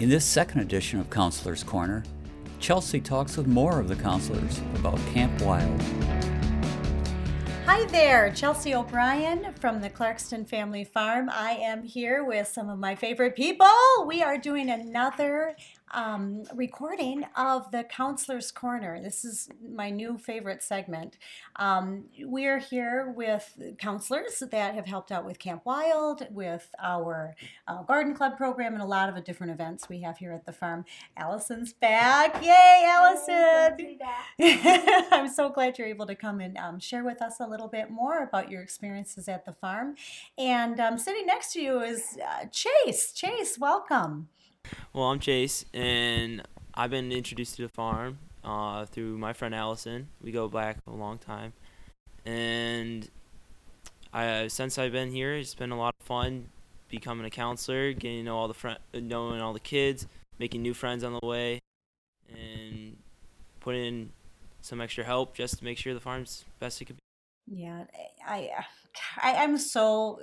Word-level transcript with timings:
In 0.00 0.08
this 0.08 0.24
second 0.24 0.62
edition 0.62 0.98
of 0.98 1.10
Counselor's 1.10 1.62
Corner, 1.62 2.02
Chelsea 2.58 3.02
talks 3.02 3.36
with 3.36 3.46
more 3.46 3.78
of 3.78 3.86
the 3.86 3.96
counselors 3.96 4.58
about 4.76 4.96
Camp 5.12 5.42
Wild. 5.42 5.82
Hi 7.66 7.84
there, 7.84 8.32
Chelsea 8.32 8.74
O'Brien 8.74 9.52
from 9.60 9.82
the 9.82 9.90
Clarkston 9.90 10.48
Family 10.48 10.84
Farm. 10.84 11.28
I 11.30 11.50
am 11.50 11.82
here 11.82 12.24
with 12.24 12.48
some 12.48 12.70
of 12.70 12.78
my 12.78 12.94
favorite 12.94 13.36
people. 13.36 13.66
We 14.06 14.22
are 14.22 14.38
doing 14.38 14.70
another 14.70 15.54
um, 15.92 16.44
recording 16.54 17.24
of 17.36 17.70
the 17.70 17.84
Counselor's 17.84 18.50
Corner. 18.50 19.00
This 19.02 19.24
is 19.24 19.48
my 19.68 19.90
new 19.90 20.18
favorite 20.18 20.62
segment. 20.62 21.16
Um, 21.56 22.04
we're 22.20 22.58
here 22.58 23.12
with 23.16 23.58
counselors 23.78 24.42
that 24.50 24.74
have 24.74 24.86
helped 24.86 25.10
out 25.10 25.24
with 25.24 25.38
Camp 25.38 25.62
Wild, 25.64 26.26
with 26.30 26.68
our 26.82 27.34
uh, 27.66 27.82
Garden 27.82 28.14
Club 28.14 28.36
program, 28.36 28.74
and 28.74 28.82
a 28.82 28.86
lot 28.86 29.08
of 29.08 29.24
different 29.24 29.52
events 29.52 29.88
we 29.88 30.00
have 30.02 30.18
here 30.18 30.32
at 30.32 30.46
the 30.46 30.52
farm. 30.52 30.84
Allison's 31.16 31.72
back. 31.72 32.42
Yay, 32.42 32.86
Allison! 32.86 33.98
I'm 35.12 35.28
so 35.28 35.48
glad 35.48 35.78
you're 35.78 35.88
able 35.88 36.06
to 36.06 36.14
come 36.14 36.40
and 36.40 36.56
um, 36.56 36.78
share 36.78 37.04
with 37.04 37.20
us 37.20 37.40
a 37.40 37.46
little 37.46 37.68
bit 37.68 37.90
more 37.90 38.22
about 38.22 38.50
your 38.50 38.62
experiences 38.62 39.28
at 39.28 39.44
the 39.44 39.52
farm. 39.52 39.96
And 40.38 40.78
um, 40.80 40.98
sitting 40.98 41.26
next 41.26 41.52
to 41.54 41.60
you 41.60 41.80
is 41.80 42.18
uh, 42.24 42.46
Chase. 42.46 43.12
Chase, 43.12 43.58
welcome. 43.58 44.28
Well, 44.92 45.04
I'm 45.04 45.20
Chase, 45.20 45.64
and 45.72 46.42
I've 46.74 46.90
been 46.90 47.12
introduced 47.12 47.54
to 47.56 47.62
the 47.62 47.68
farm 47.68 48.18
uh, 48.42 48.86
through 48.86 49.18
my 49.18 49.32
friend 49.32 49.54
Allison. 49.54 50.08
We 50.20 50.32
go 50.32 50.48
back 50.48 50.78
a 50.84 50.90
long 50.90 51.18
time, 51.18 51.52
and 52.26 53.08
I 54.12 54.48
since 54.48 54.78
I've 54.78 54.90
been 54.90 55.12
here, 55.12 55.34
it's 55.34 55.54
been 55.54 55.70
a 55.70 55.78
lot 55.78 55.94
of 56.00 56.04
fun 56.04 56.48
becoming 56.88 57.24
a 57.24 57.30
counselor, 57.30 57.92
getting 57.92 58.18
to 58.18 58.24
know 58.24 58.36
all 58.36 58.48
the 58.48 58.54
fr- 58.54 58.82
knowing 58.92 59.40
all 59.40 59.52
the 59.52 59.60
kids, 59.60 60.08
making 60.40 60.60
new 60.60 60.74
friends 60.74 61.04
on 61.04 61.12
the 61.12 61.24
way, 61.24 61.60
and 62.28 62.96
putting 63.60 63.84
in 63.84 64.12
some 64.60 64.80
extra 64.80 65.04
help 65.04 65.36
just 65.36 65.58
to 65.58 65.64
make 65.64 65.78
sure 65.78 65.94
the 65.94 66.00
farm's 66.00 66.44
best 66.58 66.82
it 66.82 66.86
could 66.86 66.96
be. 66.96 67.60
Yeah, 67.60 67.84
I, 68.26 68.50
I 69.22 69.36
I'm 69.36 69.56
so 69.56 70.18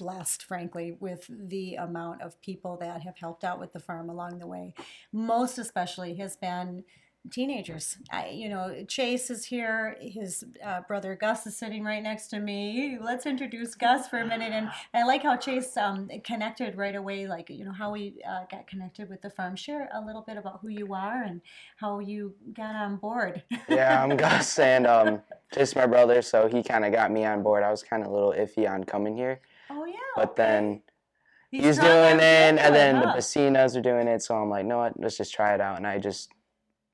blessed, 0.00 0.42
frankly, 0.42 0.96
with 0.98 1.26
the 1.28 1.74
amount 1.74 2.22
of 2.22 2.40
people 2.40 2.78
that 2.80 3.02
have 3.02 3.18
helped 3.18 3.44
out 3.44 3.60
with 3.60 3.72
the 3.72 3.78
farm 3.78 4.08
along 4.08 4.38
the 4.38 4.46
way. 4.46 4.74
Most 5.12 5.58
especially 5.58 6.14
has 6.14 6.36
been 6.36 6.84
teenagers. 7.30 7.98
I, 8.10 8.28
you 8.28 8.48
know, 8.48 8.84
Chase 8.88 9.30
is 9.30 9.44
here. 9.44 9.96
His 10.00 10.44
uh, 10.64 10.80
brother 10.88 11.14
Gus 11.14 11.46
is 11.46 11.56
sitting 11.56 11.84
right 11.84 12.02
next 12.02 12.28
to 12.28 12.40
me. 12.40 12.98
Let's 13.00 13.26
introduce 13.26 13.74
Gus 13.74 14.08
for 14.08 14.18
a 14.20 14.26
minute. 14.26 14.52
And 14.52 14.70
I 14.94 15.04
like 15.04 15.22
how 15.22 15.36
Chase 15.36 15.76
um, 15.76 16.08
connected 16.24 16.76
right 16.76 16.96
away, 16.96 17.26
like, 17.26 17.50
you 17.50 17.64
know, 17.64 17.72
how 17.72 17.92
we 17.92 18.22
uh, 18.26 18.44
got 18.50 18.66
connected 18.66 19.10
with 19.10 19.20
the 19.20 19.30
farm. 19.30 19.54
Share 19.54 19.90
a 19.92 20.00
little 20.00 20.22
bit 20.22 20.38
about 20.38 20.60
who 20.62 20.68
you 20.68 20.94
are 20.94 21.22
and 21.22 21.42
how 21.76 21.98
you 21.98 22.34
got 22.54 22.74
on 22.74 22.96
board. 22.96 23.42
yeah, 23.68 24.02
I'm 24.02 24.16
Gus, 24.16 24.58
and 24.58 24.86
um, 24.86 25.20
Chase 25.54 25.76
my 25.76 25.86
brother, 25.86 26.22
so 26.22 26.48
he 26.48 26.62
kind 26.62 26.84
of 26.84 26.92
got 26.92 27.10
me 27.10 27.24
on 27.24 27.42
board. 27.42 27.62
I 27.62 27.70
was 27.70 27.82
kind 27.82 28.02
of 28.02 28.10
a 28.10 28.14
little 28.14 28.32
iffy 28.32 28.68
on 28.68 28.84
coming 28.84 29.16
here. 29.16 29.40
Oh 29.70 29.84
yeah. 29.84 29.94
But 30.16 30.36
then 30.36 30.82
He's 31.50 31.64
he's, 31.64 31.78
doing 31.78 32.18
it, 32.18 32.58
and 32.60 32.74
then 32.74 32.96
huh? 32.96 33.06
the 33.06 33.18
Bacinas 33.18 33.76
are 33.76 33.80
doing 33.80 34.06
it. 34.06 34.22
So 34.22 34.36
I'm 34.36 34.48
like, 34.48 34.66
no, 34.66 34.78
what? 34.78 34.98
Let's 35.00 35.16
just 35.16 35.34
try 35.34 35.52
it 35.52 35.60
out. 35.60 35.78
And 35.78 35.86
I 35.86 35.98
just 35.98 36.30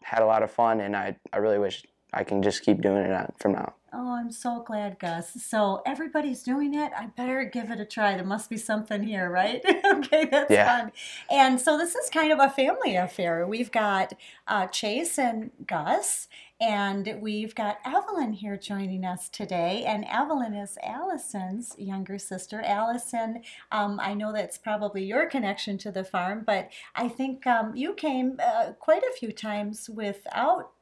had 0.02 0.22
a 0.22 0.26
lot 0.26 0.42
of 0.42 0.50
fun, 0.50 0.80
and 0.80 0.96
I 0.96 1.16
I 1.32 1.38
really 1.38 1.58
wish 1.58 1.84
I 2.16 2.24
can 2.24 2.42
just 2.42 2.62
keep 2.64 2.80
doing 2.80 3.04
it 3.04 3.12
on- 3.12 3.32
from 3.38 3.52
now. 3.52 3.74
Oh, 3.92 4.12
I'm 4.14 4.30
so 4.30 4.62
glad, 4.62 4.98
Gus. 4.98 5.42
So 5.42 5.80
everybody's 5.86 6.42
doing 6.42 6.74
it. 6.74 6.92
I 6.98 7.06
better 7.06 7.44
give 7.44 7.70
it 7.70 7.80
a 7.80 7.84
try. 7.86 8.14
There 8.14 8.24
must 8.24 8.50
be 8.50 8.56
something 8.58 9.02
here, 9.02 9.30
right? 9.30 9.62
okay, 9.84 10.26
that's 10.30 10.50
Yeah. 10.50 10.66
fun. 10.80 10.92
And 11.30 11.58
so 11.60 11.78
this 11.78 11.94
is 11.94 12.10
kind 12.10 12.30
of 12.32 12.38
a 12.38 12.50
family 12.50 12.96
affair. 12.96 13.46
We've 13.46 13.70
got 13.72 14.12
uh, 14.46 14.66
Chase 14.66 15.18
and 15.18 15.50
Gus, 15.66 16.28
and 16.60 17.18
we've 17.22 17.54
got 17.54 17.78
Evelyn 17.86 18.32
here 18.34 18.58
joining 18.58 19.04
us 19.06 19.30
today. 19.30 19.84
And 19.86 20.04
Evelyn 20.10 20.52
is 20.54 20.76
Allison's 20.82 21.74
younger 21.78 22.18
sister. 22.18 22.60
Allison, 22.62 23.42
um, 23.72 23.98
I 24.02 24.12
know 24.12 24.30
that's 24.32 24.58
probably 24.58 25.04
your 25.04 25.26
connection 25.26 25.78
to 25.78 25.90
the 25.90 26.04
farm, 26.04 26.42
but 26.44 26.68
I 26.94 27.08
think 27.08 27.46
um, 27.46 27.74
you 27.74 27.94
came 27.94 28.38
uh, 28.44 28.72
quite 28.78 29.02
a 29.04 29.16
few 29.18 29.32
times 29.32 29.88
without 29.88 30.72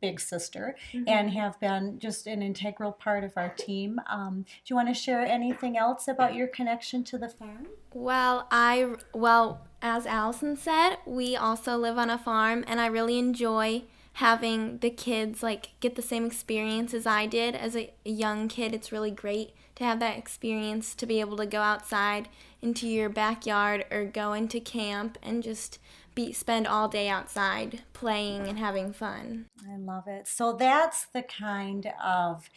big 0.00 0.20
sister 0.20 0.76
and 1.06 1.30
have 1.30 1.58
been 1.60 1.98
just 1.98 2.26
an 2.26 2.42
integral 2.42 2.92
part 2.92 3.24
of 3.24 3.32
our 3.36 3.48
team. 3.50 4.00
Um, 4.08 4.42
do 4.42 4.62
you 4.66 4.76
want 4.76 4.88
to 4.88 4.94
share 4.94 5.20
anything 5.20 5.76
else 5.76 6.08
about 6.08 6.34
your 6.34 6.46
connection 6.46 7.04
to 7.04 7.18
the 7.18 7.28
farm? 7.28 7.68
Well, 7.92 8.46
I 8.50 8.94
well, 9.12 9.66
as 9.82 10.06
Allison 10.06 10.56
said, 10.56 10.96
we 11.06 11.36
also 11.36 11.76
live 11.76 11.98
on 11.98 12.10
a 12.10 12.18
farm 12.18 12.64
and 12.66 12.80
I 12.80 12.86
really 12.86 13.18
enjoy 13.18 13.82
having 14.14 14.78
the 14.78 14.90
kids 14.90 15.42
like 15.42 15.70
get 15.80 15.94
the 15.94 16.02
same 16.02 16.26
experience 16.26 16.92
as 16.92 17.06
I 17.06 17.26
did 17.26 17.54
as 17.54 17.76
a, 17.76 17.92
a 18.04 18.10
young 18.10 18.48
kid. 18.48 18.74
It's 18.74 18.92
really 18.92 19.10
great 19.10 19.54
to 19.76 19.84
have 19.84 19.98
that 20.00 20.18
experience 20.18 20.94
to 20.94 21.06
be 21.06 21.20
able 21.20 21.38
to 21.38 21.46
go 21.46 21.60
outside 21.60 22.28
into 22.60 22.86
your 22.86 23.08
backyard 23.08 23.86
or 23.90 24.04
go 24.04 24.34
into 24.34 24.60
camp 24.60 25.16
and 25.22 25.42
just 25.42 25.78
be 26.26 26.32
spend 26.32 26.66
all 26.66 26.88
day 26.88 27.08
outside 27.08 27.80
playing 27.92 28.46
and 28.46 28.58
having 28.58 28.92
fun. 28.92 29.46
I 29.70 29.76
love 29.76 30.04
it. 30.06 30.26
So 30.26 30.52
that's 30.52 31.06
the 31.06 31.22
kind 31.22 31.92
of 32.02 32.48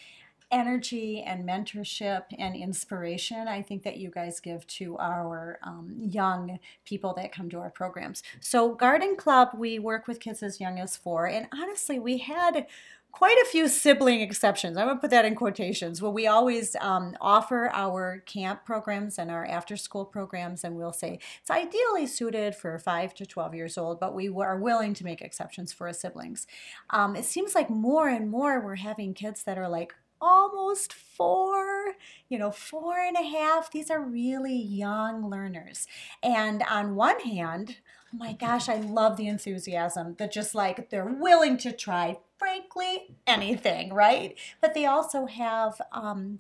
energy 0.52 1.24
and 1.26 1.48
mentorship 1.48 2.26
and 2.38 2.56
inspiration 2.56 3.48
I 3.48 3.64
think 3.64 3.82
that 3.84 3.98
you 3.98 4.12
guys 4.12 4.40
give 4.40 4.68
to 4.68 4.98
our 5.00 5.58
um, 5.64 5.96
young 5.98 6.60
people 6.86 7.14
that 7.16 7.34
come 7.34 7.50
to 7.50 7.58
our 7.60 7.72
programs. 7.72 8.22
So, 8.40 8.76
Garden 8.76 9.16
Club, 9.16 9.50
we 9.58 9.80
work 9.80 10.08
with 10.08 10.20
kids 10.20 10.44
as 10.44 10.62
young 10.62 10.80
as 10.80 10.96
four, 10.96 11.26
and 11.26 11.48
honestly, 11.52 11.98
we 11.98 12.20
had 12.20 12.68
quite 13.14 13.38
a 13.44 13.46
few 13.46 13.68
sibling 13.68 14.22
exceptions. 14.22 14.76
I'm 14.76 14.88
going 14.88 14.98
to 14.98 15.02
put 15.02 15.12
that 15.12 15.24
in 15.24 15.36
quotations. 15.36 16.02
Well, 16.02 16.12
we 16.12 16.26
always 16.26 16.76
um, 16.82 17.16
offer 17.22 17.70
our 17.72 18.24
camp 18.26 18.66
programs 18.66 19.20
and 19.20 19.30
our 19.30 19.46
after 19.46 19.78
school 19.78 20.04
programs, 20.04 20.64
and 20.64 20.76
we'll 20.76 20.92
say 20.92 21.20
it's 21.40 21.52
ideally 21.52 22.08
suited 22.08 22.56
for 22.56 22.78
5 22.80 23.14
to 23.14 23.26
12 23.26 23.54
years 23.54 23.78
old, 23.78 24.00
but 24.00 24.16
we 24.16 24.30
are 24.30 24.58
willing 24.58 24.96
to 24.96 25.06
make 25.06 25.22
exceptions 25.22 25.72
for 25.72 25.94
siblings. 25.94 26.48
Um, 26.90 27.16
it 27.16 27.24
seems 27.24 27.54
like 27.54 27.70
more 27.70 28.10
and 28.10 28.32
more 28.32 28.60
we're 28.60 28.76
having 28.76 29.14
kids 29.14 29.44
that 29.44 29.60
are 29.60 29.70
like 29.70 29.94
almost 30.20 30.92
four, 30.92 31.94
you 32.30 32.40
know, 32.40 32.50
four 32.50 32.98
and 32.98 33.16
a 33.16 33.24
half. 33.24 33.72
These 33.72 33.92
are 33.92 34.02
really 34.02 34.56
young 34.56 35.30
learners. 35.30 35.86
And 36.24 36.64
on 36.64 36.96
one 36.96 37.20
hand, 37.20 37.78
my 38.16 38.34
gosh, 38.34 38.70
I 38.70 38.76
love 38.76 39.18
the 39.18 39.28
enthusiasm 39.28 40.16
that 40.20 40.32
just 40.32 40.54
like 40.54 40.90
they're 40.90 41.06
willing 41.06 41.58
to 41.58 41.72
try, 41.72 42.20
frankly, 42.38 43.16
anything, 43.26 43.92
right? 43.92 44.38
But 44.62 44.76
they 44.76 44.86
also 44.86 45.26
have 45.26 45.82
um, 45.92 46.40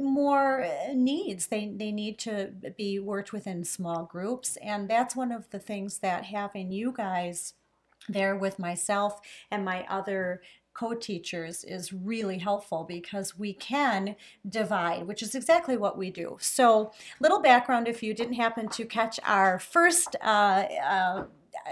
more 0.00 0.62
eh, 0.62 0.92
needs. 0.92 1.46
They, 1.46 1.68
they 1.68 1.92
need 1.92 2.18
to 2.20 2.50
be 2.76 2.98
worked 2.98 3.32
within 3.32 3.64
small 3.64 4.04
groups. 4.04 4.56
And 4.56 4.88
that's 4.88 5.14
one 5.14 5.30
of 5.30 5.48
the 5.50 5.60
things 5.60 5.98
that 5.98 6.24
having 6.24 6.72
you 6.72 6.92
guys 6.92 7.54
there 8.08 8.36
with 8.36 8.58
myself 8.58 9.20
and 9.50 9.64
my 9.64 9.86
other 9.88 10.42
co-teachers 10.74 11.64
is 11.64 11.92
really 11.92 12.38
helpful 12.38 12.84
because 12.84 13.38
we 13.38 13.52
can 13.52 14.16
divide 14.48 15.06
which 15.06 15.22
is 15.22 15.34
exactly 15.34 15.76
what 15.76 15.96
we 15.96 16.10
do. 16.10 16.36
So 16.40 16.92
little 17.20 17.40
background 17.40 17.88
if 17.88 18.02
you 18.02 18.12
didn't 18.12 18.34
happen 18.34 18.68
to 18.70 18.84
catch 18.84 19.18
our 19.24 19.58
first 19.58 20.16
uh, 20.22 20.64
uh, 20.84 21.24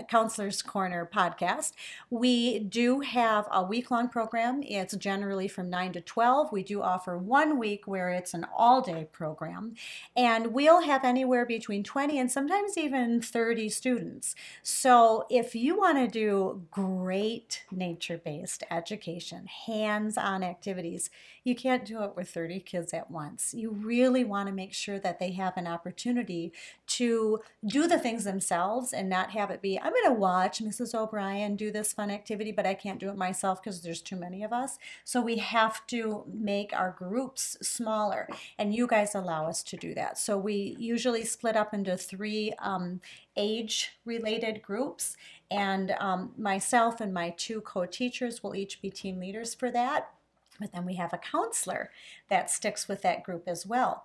Counselor's 0.09 0.63
Corner 0.63 1.09
podcast. 1.13 1.73
We 2.11 2.59
do 2.59 3.01
have 3.01 3.47
a 3.51 3.63
week 3.63 3.91
long 3.91 4.09
program. 4.09 4.63
It's 4.63 4.97
generally 4.97 5.49
from 5.49 5.71
9 5.71 5.93
to 5.93 6.01
12. 6.01 6.53
We 6.53 6.63
do 6.63 6.83
offer 6.83 7.19
one 7.19 7.59
week 7.59 7.87
where 7.87 8.11
it's 8.11 8.35
an 8.35 8.47
all 8.57 8.81
day 8.81 9.07
program, 9.13 9.75
and 10.17 10.49
we'll 10.49 10.83
have 10.83 11.05
anywhere 11.05 11.47
between 11.47 11.83
20 11.83 12.19
and 12.19 12.31
sometimes 12.31 12.79
even 12.79 13.21
30 13.21 13.69
students. 13.69 14.35
So 14.63 15.27
if 15.31 15.55
you 15.55 15.79
want 15.79 15.99
to 15.99 16.09
do 16.09 16.63
great 16.71 17.65
nature 17.71 18.21
based 18.23 18.65
education, 18.71 19.47
hands 19.47 20.17
on 20.17 20.43
activities, 20.43 21.11
you 21.45 21.55
can't 21.55 21.85
do 21.85 22.03
it 22.03 22.15
with 22.17 22.31
30 22.31 22.61
kids 22.61 22.93
at 22.93 23.11
once. 23.11 23.53
You 23.53 23.71
really 23.71 24.25
want 24.25 24.49
to 24.49 24.55
make 24.55 24.73
sure 24.73 24.99
that 25.01 25.19
they 25.19 25.33
have 25.33 25.57
an 25.57 25.67
opportunity 25.67 26.53
to 26.87 27.41
do 27.67 27.89
the 27.89 27.99
things 27.99 28.25
themselves 28.25 28.93
and 28.93 29.09
not 29.09 29.31
have 29.31 29.51
it 29.51 29.61
be, 29.61 29.79
I'm 29.79 29.93
going 29.93 30.05
to 30.07 30.13
watch 30.13 30.63
Mrs. 30.63 30.95
O'Brien 30.95 31.57
do 31.57 31.73
this 31.73 31.93
fun 31.93 32.11
activity, 32.11 32.53
but 32.53 32.67
I 32.67 32.75
can't 32.75 33.01
do 33.01 33.09
it 33.09 33.17
myself 33.17 33.63
because 33.63 33.83
there's 33.83 34.01
too 34.01 34.17
many 34.17 34.43
of 34.43 34.53
us. 34.53 34.79
So 35.05 35.21
we 35.21 35.39
have 35.39 35.87
to 35.89 36.25
make 36.33 36.73
our 36.73 36.95
groups 36.97 37.57
smaller, 37.61 38.29
and 38.59 38.75
you 38.75 38.87
guys 38.87 39.15
allow 39.15 39.47
us 39.47 39.63
to 39.65 39.77
do 39.77 39.95
that. 39.95 40.19
So 40.19 40.39
we 40.39 40.77
usually 40.79 41.25
split 41.25 41.57
up 41.57 41.75
into 41.75 41.97
three 41.97 42.53
um, 42.61 43.01
age 43.37 43.93
related 44.05 44.63
groups, 44.63 45.17
and 45.51 45.93
um, 45.99 46.33
myself 46.37 47.01
and 47.01 47.13
my 47.13 47.31
two 47.31 47.61
co 47.61 47.87
teachers 47.87 48.43
will 48.43 48.55
each 48.55 48.81
be 48.81 48.91
team 48.91 49.19
leaders 49.19 49.55
for 49.55 49.71
that. 49.71 50.11
But 50.61 50.73
then 50.73 50.85
we 50.85 50.95
have 50.97 51.13
a 51.13 51.19
counselor 51.19 51.91
that 52.29 52.51
sticks 52.51 52.89
with 52.89 53.03
that 53.03 53.23
group 53.23 53.45
as 53.47 53.67
well. 53.67 54.05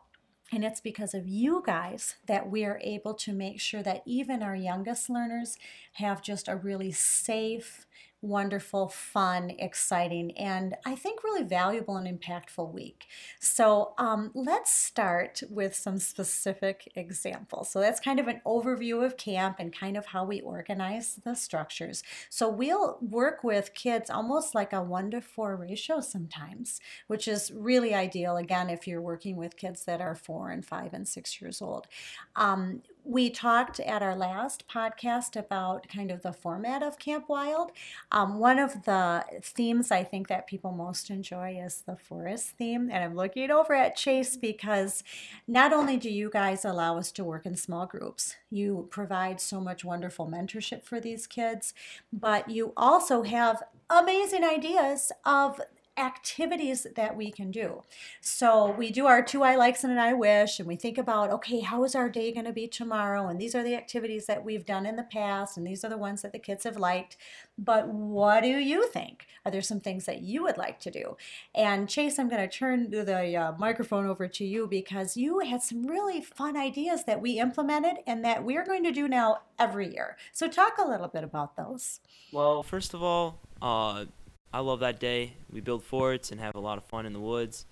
And 0.52 0.64
it's 0.64 0.80
because 0.80 1.14
of 1.14 1.28
you 1.28 1.62
guys 1.66 2.16
that 2.26 2.50
we 2.50 2.64
are 2.64 2.80
able 2.82 3.14
to 3.16 3.34
make 3.34 3.60
sure 3.60 3.84
that 3.84 4.04
even 4.06 4.42
our 4.42 4.56
youngest 4.56 5.10
learners 5.10 5.58
have 5.94 6.22
just 6.22 6.48
a 6.48 6.56
really 6.56 6.92
safe, 6.92 7.86
wonderful, 8.22 8.90
fun, 8.90 9.52
exciting, 9.60 10.36
and 10.38 10.76
I 10.86 10.96
think 10.96 11.24
really 11.24 11.44
valuable 11.44 11.98
and 11.98 12.08
impactful 12.08 12.74
week. 12.74 13.08
So 13.40 13.94
um, 13.98 14.32
let's 14.34 14.72
start 14.72 15.44
with 15.50 15.76
some 15.76 16.00
specific 16.00 16.92
examples. 16.96 17.70
So 17.70 17.80
that's 17.80 18.00
kind 18.00 18.20
of 18.20 18.28
an 18.28 18.42
overview 18.46 19.06
of 19.06 19.18
camp 19.18 19.58
and 19.60 19.72
kind 19.72 19.96
of 19.96 20.08
how 20.08 20.26
we 20.26 20.42
organize 20.42 21.20
the 21.24 21.36
structures. 21.36 22.04
So 22.30 22.50
we'll 22.50 22.98
work 23.02 23.44
with 23.44 23.74
kids 23.74 24.10
almost 24.10 24.56
like 24.56 24.74
a 24.74 24.82
one 24.82 25.12
to 25.12 25.22
four 25.22 25.56
ratio 25.56 26.02
sometimes, 26.02 26.80
which 27.08 27.28
is 27.28 27.52
really 27.52 27.94
ideal, 27.94 28.38
again, 28.38 28.70
if 28.70 28.88
you're 28.88 29.02
working 29.02 29.36
with 29.38 29.58
kids 29.58 29.86
that 29.86 30.02
are 30.02 30.16
four 30.16 30.50
and 30.50 30.66
five 30.66 30.94
and 30.94 31.08
six 31.08 31.40
years 31.42 31.62
old. 31.62 31.88
Um, 32.36 32.82
we 33.08 33.30
talked 33.30 33.80
at 33.80 34.04
our 34.04 34.16
last 34.16 34.68
podcast 34.68 35.40
about 35.40 35.88
kind 35.88 36.12
of 36.12 36.24
the 36.24 36.34
format 36.34 36.84
of 36.84 37.00
Camp 37.00 37.30
Wild. 37.30 37.72
Um, 38.12 38.38
one 38.38 38.60
of 38.60 38.84
the 38.84 39.24
themes 39.42 39.92
I 39.92 40.04
think 40.04 40.28
that 40.28 40.46
people 40.46 40.74
most 40.74 41.10
enjoy 41.10 41.58
is 41.58 41.84
the 41.86 41.96
forest 41.96 42.50
theme. 42.58 42.90
And 42.92 43.02
I'm 43.04 43.16
looking 43.16 43.50
over 43.50 43.74
at 43.74 43.96
Chase 43.96 44.36
because 44.36 45.06
not 45.48 45.72
only 45.72 45.96
do 45.96 46.10
you 46.10 46.30
guys 46.30 46.66
allow 46.66 46.98
us 46.98 47.14
to 47.14 47.24
work 47.24 47.46
in 47.46 47.56
small 47.56 47.86
groups, 47.86 48.36
you 48.52 48.88
provide 48.92 49.40
so 49.40 49.62
much 49.62 49.86
wonderful 49.86 50.28
mentorship 50.28 50.84
for 50.84 51.00
these 51.00 51.28
kids, 51.28 51.74
but 52.12 52.50
you 52.50 52.74
also 52.76 53.24
have 53.24 53.64
amazing 53.90 54.44
ideas 54.44 55.14
of 55.24 55.62
activities 55.98 56.88
that 56.96 57.16
we 57.16 57.32
can 57.32 57.52
do. 57.52 57.84
So 58.22 58.72
we 58.72 58.92
do 58.92 59.06
our 59.06 59.22
two 59.22 59.44
I 59.44 59.56
likes 59.56 59.84
and 59.84 59.92
an 59.92 60.00
I 60.00 60.14
wish, 60.14 60.60
and 60.60 60.68
we 60.68 60.76
think 60.76 60.98
about, 60.98 61.32
okay, 61.32 61.62
how 61.62 61.84
is 61.84 61.96
our 61.96 62.10
day 62.10 62.32
going 62.32 62.46
to 62.46 62.54
be 62.54 62.68
tomorrow? 62.68 63.28
And 63.28 63.40
these 63.40 63.56
are 63.56 63.64
the 63.64 63.76
activities 63.76 64.26
that 64.28 64.44
we've 64.44 64.66
done 64.66 64.86
in 64.86 64.96
the 64.96 65.04
past, 65.04 65.58
and 65.58 65.66
these 65.66 65.84
are 65.84 65.90
the 65.90 65.98
ones 65.98 66.22
that 66.22 66.32
the 66.32 66.40
kids 66.40 66.64
have 66.64 66.78
liked. 66.78 67.18
But 67.58 67.88
what 67.88 68.44
do 68.44 68.50
you 68.50 68.88
think? 68.88 69.26
Are 69.46 69.52
there 69.52 69.62
some 69.62 69.80
things 69.80 70.06
that 70.06 70.22
you 70.22 70.44
would 70.44 70.58
like 70.58 70.80
to 70.82 70.92
do? 70.92 71.18
And 71.56 71.90
Chase, 71.90 72.20
I'm 72.20 72.30
going 72.30 72.48
to 72.48 72.58
turn 72.58 72.90
the 72.92 73.36
uh, 73.36 73.54
microphone 73.58 74.06
over 74.06 74.28
to 74.28 74.46
you 74.46 74.68
because 74.68 75.18
you 75.18 75.40
had 75.40 75.64
some 75.64 75.88
really 75.88 76.22
fun 76.22 76.58
ideas 76.58 77.06
that 77.06 77.22
we 77.22 77.40
implemented 77.40 77.98
and 78.06 78.24
that 78.26 78.44
we're 78.44 78.66
going 78.66 78.84
to 78.84 78.92
do 78.92 79.08
now 79.08 79.40
every 79.58 79.92
year. 79.94 80.18
So 80.34 80.48
talk 80.48 80.78
a 80.78 80.88
little 80.88 81.08
bit 81.08 81.24
about 81.24 81.56
those. 81.56 82.00
Well, 82.32 82.62
first 82.62 82.94
of 82.94 83.02
all, 83.02 83.40
uh, 83.62 84.06
I 84.54 84.60
love 84.60 84.80
that 84.80 85.00
day. 85.00 85.34
We 85.52 85.62
build 85.62 85.84
forts 85.84 86.32
and 86.32 86.40
have 86.40 86.56
a 86.56 86.60
lot 86.60 86.78
of 86.78 86.84
fun 86.86 87.06
in 87.06 87.14
the 87.14 87.20
woods. 87.20 87.66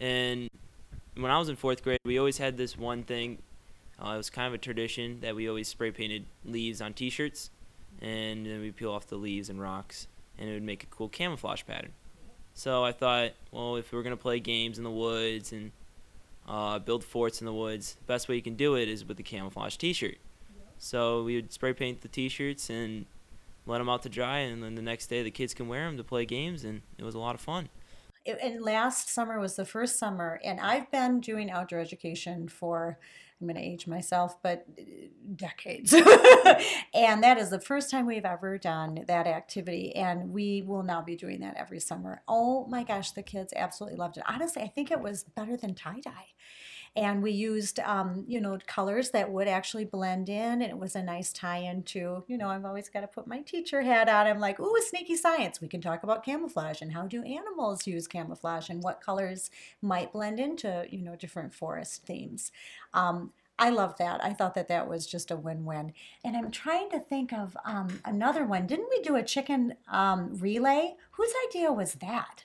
And 0.00 0.50
when 1.16 1.30
I 1.30 1.38
was 1.38 1.48
in 1.48 1.56
fourth 1.56 1.82
grade, 1.82 2.00
we 2.04 2.18
always 2.18 2.38
had 2.38 2.56
this 2.56 2.76
one 2.76 3.02
thing. 3.02 3.38
Uh, 4.02 4.14
it 4.14 4.16
was 4.16 4.30
kind 4.30 4.48
of 4.48 4.54
a 4.54 4.58
tradition 4.58 5.20
that 5.20 5.36
we 5.36 5.48
always 5.48 5.68
spray 5.68 5.90
painted 5.90 6.26
leaves 6.44 6.80
on 6.80 6.92
T-shirts, 6.92 7.50
and 8.00 8.44
then 8.46 8.60
we 8.60 8.72
peel 8.72 8.90
off 8.90 9.06
the 9.06 9.16
leaves 9.16 9.48
and 9.48 9.60
rocks, 9.60 10.08
and 10.38 10.48
it 10.48 10.54
would 10.54 10.62
make 10.62 10.82
a 10.82 10.86
cool 10.86 11.08
camouflage 11.08 11.62
pattern. 11.66 11.92
So 12.54 12.84
I 12.84 12.92
thought, 12.92 13.32
well, 13.50 13.76
if 13.76 13.92
we're 13.92 14.02
gonna 14.02 14.16
play 14.16 14.40
games 14.40 14.78
in 14.78 14.84
the 14.84 14.90
woods 14.90 15.52
and 15.52 15.70
uh, 16.48 16.78
build 16.78 17.04
forts 17.04 17.40
in 17.40 17.46
the 17.46 17.52
woods, 17.52 17.94
the 17.94 18.04
best 18.04 18.28
way 18.28 18.34
you 18.34 18.42
can 18.42 18.56
do 18.56 18.74
it 18.74 18.88
is 18.88 19.04
with 19.04 19.18
a 19.20 19.22
camouflage 19.22 19.76
T-shirt. 19.76 20.16
So 20.78 21.22
we 21.22 21.36
would 21.36 21.52
spray 21.52 21.72
paint 21.72 22.00
the 22.00 22.08
T-shirts 22.08 22.68
and 22.68 23.06
let 23.66 23.78
them 23.78 23.88
out 23.88 24.02
to 24.02 24.08
dry, 24.08 24.38
and 24.38 24.62
then 24.62 24.74
the 24.74 24.82
next 24.82 25.06
day 25.06 25.22
the 25.22 25.30
kids 25.30 25.54
can 25.54 25.68
wear 25.68 25.86
them 25.86 25.96
to 25.96 26.04
play 26.04 26.24
games, 26.24 26.64
and 26.64 26.82
it 26.98 27.04
was 27.04 27.14
a 27.14 27.18
lot 27.18 27.34
of 27.34 27.40
fun. 27.40 27.68
And 28.24 28.62
last 28.62 29.08
summer 29.10 29.40
was 29.40 29.56
the 29.56 29.64
first 29.64 29.98
summer, 29.98 30.40
and 30.44 30.60
I've 30.60 30.90
been 30.90 31.20
doing 31.20 31.50
outdoor 31.50 31.80
education 31.80 32.48
for 32.48 32.98
I'm 33.42 33.48
going 33.48 33.56
to 33.56 33.68
age 33.68 33.88
myself, 33.88 34.40
but 34.40 34.64
uh, 34.78 34.82
decades. 35.34 35.92
and 36.94 37.22
that 37.24 37.38
is 37.38 37.50
the 37.50 37.60
first 37.60 37.90
time 37.90 38.06
we've 38.06 38.24
ever 38.24 38.56
done 38.56 39.04
that 39.08 39.26
activity. 39.26 39.96
And 39.96 40.30
we 40.30 40.62
will 40.62 40.84
now 40.84 41.02
be 41.02 41.16
doing 41.16 41.40
that 41.40 41.56
every 41.56 41.80
summer. 41.80 42.22
Oh 42.28 42.66
my 42.66 42.84
gosh, 42.84 43.10
the 43.10 43.22
kids 43.24 43.52
absolutely 43.56 43.98
loved 43.98 44.16
it. 44.16 44.22
Honestly, 44.28 44.62
I 44.62 44.68
think 44.68 44.92
it 44.92 45.00
was 45.00 45.24
better 45.24 45.56
than 45.56 45.74
tie 45.74 45.98
dye 45.98 46.28
and 46.94 47.22
we 47.22 47.30
used 47.30 47.78
um, 47.80 48.24
you 48.26 48.40
know 48.40 48.58
colors 48.66 49.10
that 49.10 49.30
would 49.30 49.48
actually 49.48 49.84
blend 49.84 50.28
in 50.28 50.62
and 50.62 50.64
it 50.64 50.78
was 50.78 50.94
a 50.94 51.02
nice 51.02 51.32
tie-in 51.32 51.82
to 51.82 52.22
you 52.26 52.36
know 52.36 52.48
i've 52.48 52.64
always 52.64 52.88
got 52.88 53.00
to 53.00 53.06
put 53.06 53.26
my 53.26 53.40
teacher 53.40 53.82
hat 53.82 54.08
on 54.08 54.26
i'm 54.26 54.40
like 54.40 54.60
ooh 54.60 54.76
sneaky 54.88 55.16
science 55.16 55.60
we 55.60 55.68
can 55.68 55.80
talk 55.80 56.02
about 56.02 56.24
camouflage 56.24 56.82
and 56.82 56.92
how 56.92 57.06
do 57.06 57.22
animals 57.22 57.86
use 57.86 58.06
camouflage 58.06 58.68
and 58.68 58.82
what 58.82 59.00
colors 59.00 59.50
might 59.80 60.12
blend 60.12 60.38
into 60.38 60.86
you 60.90 61.00
know 61.00 61.16
different 61.16 61.54
forest 61.54 62.04
themes 62.04 62.52
um, 62.94 63.32
I 63.58 63.68
love 63.70 63.96
that. 63.98 64.24
I 64.24 64.32
thought 64.32 64.54
that 64.54 64.66
that 64.68 64.88
was 64.88 65.06
just 65.06 65.30
a 65.30 65.36
win-win. 65.36 65.92
And 66.24 66.36
I'm 66.36 66.50
trying 66.50 66.90
to 66.90 66.98
think 66.98 67.32
of 67.32 67.56
um, 67.64 68.00
another 68.04 68.44
one. 68.44 68.66
Didn't 68.66 68.88
we 68.90 69.00
do 69.02 69.14
a 69.14 69.22
chicken 69.22 69.74
um, 69.88 70.34
relay? 70.40 70.94
Whose 71.12 71.32
idea 71.48 71.72
was 71.72 71.94
that? 71.94 72.44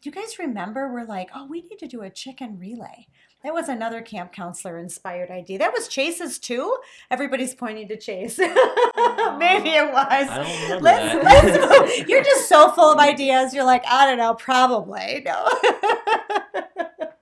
Do 0.00 0.10
you 0.10 0.14
guys 0.14 0.38
remember? 0.38 0.92
We're 0.92 1.06
like, 1.06 1.30
oh, 1.34 1.46
we 1.46 1.62
need 1.62 1.78
to 1.78 1.88
do 1.88 2.02
a 2.02 2.10
chicken 2.10 2.58
relay. 2.58 3.06
That 3.44 3.54
was 3.54 3.68
another 3.68 4.02
camp 4.02 4.32
counselor 4.32 4.78
inspired 4.78 5.30
idea. 5.30 5.58
That 5.58 5.72
was 5.72 5.86
Chase's 5.86 6.40
too. 6.40 6.76
Everybody's 7.08 7.54
pointing 7.54 7.86
to 7.86 7.96
Chase. 7.96 8.38
Maybe 8.38 8.50
it 9.70 9.92
was. 9.92 10.06
I 10.08 10.42
don't 10.42 10.62
remember 10.62 10.84
let's, 10.84 11.14
that. 11.14 11.68
let's 11.70 11.98
You're 12.08 12.24
just 12.24 12.48
so 12.48 12.72
full 12.72 12.90
of 12.90 12.98
ideas. 12.98 13.54
You're 13.54 13.64
like, 13.64 13.84
I 13.86 14.06
don't 14.06 14.18
know, 14.18 14.34
probably. 14.34 15.22
No. 15.24 15.48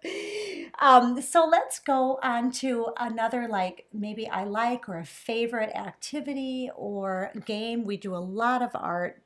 um, 0.80 1.20
so 1.20 1.46
let's 1.46 1.80
go 1.80 2.18
on 2.22 2.50
to 2.52 2.88
another, 2.96 3.46
like 3.46 3.84
maybe 3.92 4.26
I 4.26 4.44
like 4.44 4.88
or 4.88 4.98
a 4.98 5.04
favorite 5.04 5.76
activity 5.76 6.70
or 6.74 7.30
game. 7.44 7.84
We 7.84 7.98
do 7.98 8.16
a 8.16 8.24
lot 8.24 8.62
of 8.62 8.70
art 8.74 9.22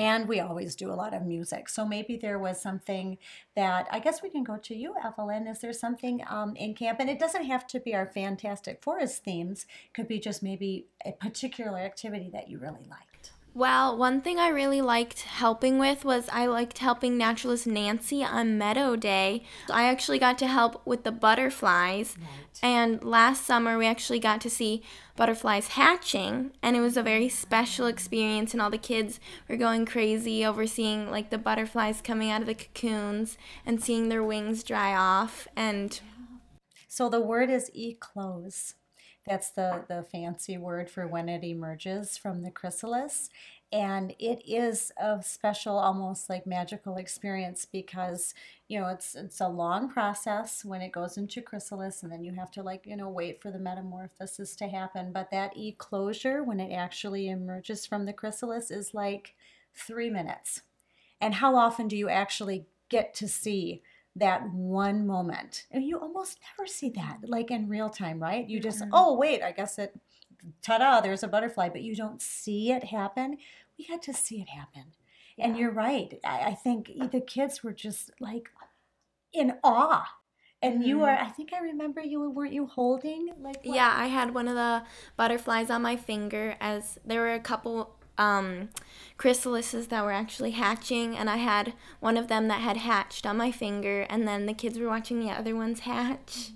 and 0.00 0.26
we 0.26 0.40
always 0.40 0.74
do 0.74 0.90
a 0.90 0.94
lot 0.94 1.12
of 1.12 1.26
music. 1.26 1.68
So 1.68 1.84
maybe 1.84 2.16
there 2.16 2.38
was 2.38 2.58
something 2.58 3.18
that 3.54 3.86
I 3.92 3.98
guess 3.98 4.22
we 4.22 4.30
can 4.30 4.42
go 4.42 4.56
to 4.56 4.74
you, 4.74 4.94
Evelyn. 5.04 5.46
Is 5.46 5.60
there 5.60 5.74
something 5.74 6.22
um, 6.26 6.56
in 6.56 6.72
camp? 6.72 7.00
And 7.00 7.10
it 7.10 7.18
doesn't 7.18 7.44
have 7.44 7.66
to 7.66 7.80
be 7.80 7.94
our 7.94 8.06
fantastic 8.06 8.82
forest 8.82 9.22
themes. 9.24 9.66
It 9.84 9.92
could 9.92 10.08
be 10.08 10.18
just 10.18 10.42
maybe 10.42 10.86
a 11.04 11.12
particular 11.12 11.78
activity 11.78 12.30
that 12.32 12.48
you 12.48 12.56
really 12.56 12.86
liked. 12.88 13.09
Well, 13.52 13.96
one 13.96 14.20
thing 14.20 14.38
I 14.38 14.48
really 14.48 14.80
liked 14.80 15.22
helping 15.22 15.78
with 15.78 16.04
was 16.04 16.28
I 16.30 16.46
liked 16.46 16.78
helping 16.78 17.18
naturalist 17.18 17.66
Nancy 17.66 18.22
on 18.22 18.56
Meadow 18.56 18.94
Day. 18.94 19.42
I 19.68 19.84
actually 19.84 20.20
got 20.20 20.38
to 20.38 20.46
help 20.46 20.86
with 20.86 21.02
the 21.02 21.10
butterflies. 21.10 22.16
Right. 22.18 22.60
And 22.62 23.02
last 23.02 23.44
summer 23.44 23.76
we 23.76 23.86
actually 23.86 24.20
got 24.20 24.40
to 24.42 24.50
see 24.50 24.82
butterflies 25.16 25.68
hatching 25.68 26.52
and 26.62 26.76
it 26.76 26.80
was 26.80 26.96
a 26.96 27.02
very 27.02 27.28
special 27.28 27.86
experience 27.86 28.52
and 28.52 28.62
all 28.62 28.70
the 28.70 28.78
kids 28.78 29.18
were 29.48 29.56
going 29.56 29.84
crazy 29.84 30.44
over 30.44 30.66
seeing 30.66 31.10
like 31.10 31.30
the 31.30 31.38
butterflies 31.38 32.00
coming 32.00 32.30
out 32.30 32.40
of 32.42 32.46
the 32.46 32.54
cocoons 32.54 33.36
and 33.66 33.82
seeing 33.82 34.08
their 34.08 34.22
wings 34.22 34.62
dry 34.62 34.94
off 34.94 35.48
and 35.56 36.00
so 36.86 37.08
the 37.08 37.20
word 37.20 37.50
is 37.50 37.70
eclose. 37.74 38.74
That's 39.30 39.50
the, 39.50 39.84
the 39.88 40.02
fancy 40.02 40.58
word 40.58 40.90
for 40.90 41.06
when 41.08 41.30
it 41.30 41.44
emerges 41.44 42.18
from 42.18 42.42
the 42.42 42.50
chrysalis. 42.50 43.30
And 43.72 44.14
it 44.18 44.42
is 44.44 44.92
a 45.00 45.22
special, 45.22 45.78
almost 45.78 46.28
like 46.28 46.46
magical 46.48 46.96
experience 46.96 47.64
because, 47.64 48.34
you 48.68 48.80
know, 48.80 48.88
it's 48.88 49.14
it's 49.14 49.40
a 49.40 49.48
long 49.48 49.88
process 49.88 50.64
when 50.64 50.82
it 50.82 50.90
goes 50.92 51.16
into 51.16 51.42
chrysalis 51.42 52.02
and 52.02 52.10
then 52.10 52.24
you 52.24 52.32
have 52.34 52.50
to 52.52 52.64
like, 52.64 52.86
you 52.86 52.96
know, 52.96 53.08
wait 53.08 53.40
for 53.40 53.52
the 53.52 53.60
metamorphosis 53.60 54.56
to 54.56 54.68
happen. 54.68 55.12
But 55.12 55.30
that 55.30 55.56
eclosure, 55.56 56.42
when 56.42 56.60
it 56.60 56.72
actually 56.74 57.28
emerges 57.28 57.86
from 57.86 58.06
the 58.06 58.12
chrysalis, 58.12 58.72
is 58.72 58.94
like 58.94 59.34
three 59.74 60.10
minutes. 60.10 60.62
And 61.20 61.34
how 61.34 61.56
often 61.56 61.88
do 61.88 61.96
you 61.96 62.08
actually 62.08 62.66
get 62.88 63.14
to 63.14 63.28
see 63.28 63.82
that 64.16 64.50
one 64.52 65.06
moment. 65.06 65.66
And 65.70 65.84
you 65.84 65.98
almost 65.98 66.38
never 66.58 66.66
see 66.66 66.90
that 66.90 67.18
like 67.22 67.50
in 67.50 67.68
real 67.68 67.88
time, 67.88 68.20
right? 68.20 68.48
You 68.48 68.60
just, 68.60 68.80
mm-hmm. 68.80 68.90
oh, 68.92 69.16
wait, 69.16 69.42
I 69.42 69.52
guess 69.52 69.78
it, 69.78 69.98
ta 70.62 70.78
da, 70.78 71.00
there's 71.00 71.22
a 71.22 71.28
butterfly, 71.28 71.68
but 71.68 71.82
you 71.82 71.94
don't 71.94 72.20
see 72.20 72.72
it 72.72 72.84
happen. 72.84 73.38
We 73.78 73.84
had 73.84 74.02
to 74.02 74.12
see 74.12 74.40
it 74.40 74.48
happen. 74.48 74.86
Yeah. 75.36 75.46
And 75.46 75.56
you're 75.56 75.70
right. 75.70 76.18
I, 76.24 76.40
I, 76.50 76.54
think 76.54 76.90
the 77.12 77.20
kids 77.20 77.62
were 77.62 77.72
just 77.72 78.10
like 78.20 78.50
in 79.32 79.54
awe. 79.62 80.06
And 80.62 80.84
you 80.84 80.98
were, 80.98 81.06
mm-hmm. 81.06 81.24
I 81.24 81.28
think 81.30 81.54
I 81.54 81.60
remember 81.60 82.02
you 82.02 82.28
weren't 82.28 82.52
you 82.52 82.66
holding 82.66 83.30
like 83.40 83.64
what? 83.64 83.74
Yeah, 83.74 83.94
I 83.96 84.08
had 84.08 84.34
one 84.34 84.46
of 84.46 84.54
the 84.54 84.82
butterflies 85.16 85.70
on 85.70 85.80
my 85.80 85.96
finger 85.96 86.56
as 86.60 86.98
there 87.06 87.22
were 87.22 87.32
a 87.32 87.40
couple 87.40 87.96
um, 88.18 88.68
chrysalises 89.18 89.88
that 89.88 90.04
were 90.04 90.12
actually 90.12 90.52
hatching, 90.52 91.16
and 91.16 91.28
I 91.28 91.36
had 91.36 91.74
one 92.00 92.16
of 92.16 92.28
them 92.28 92.48
that 92.48 92.60
had 92.60 92.78
hatched 92.78 93.26
on 93.26 93.36
my 93.36 93.50
finger, 93.50 94.02
and 94.08 94.26
then 94.26 94.46
the 94.46 94.54
kids 94.54 94.78
were 94.78 94.88
watching 94.88 95.20
the 95.20 95.30
other 95.30 95.54
ones 95.54 95.80
hatch. 95.80 96.50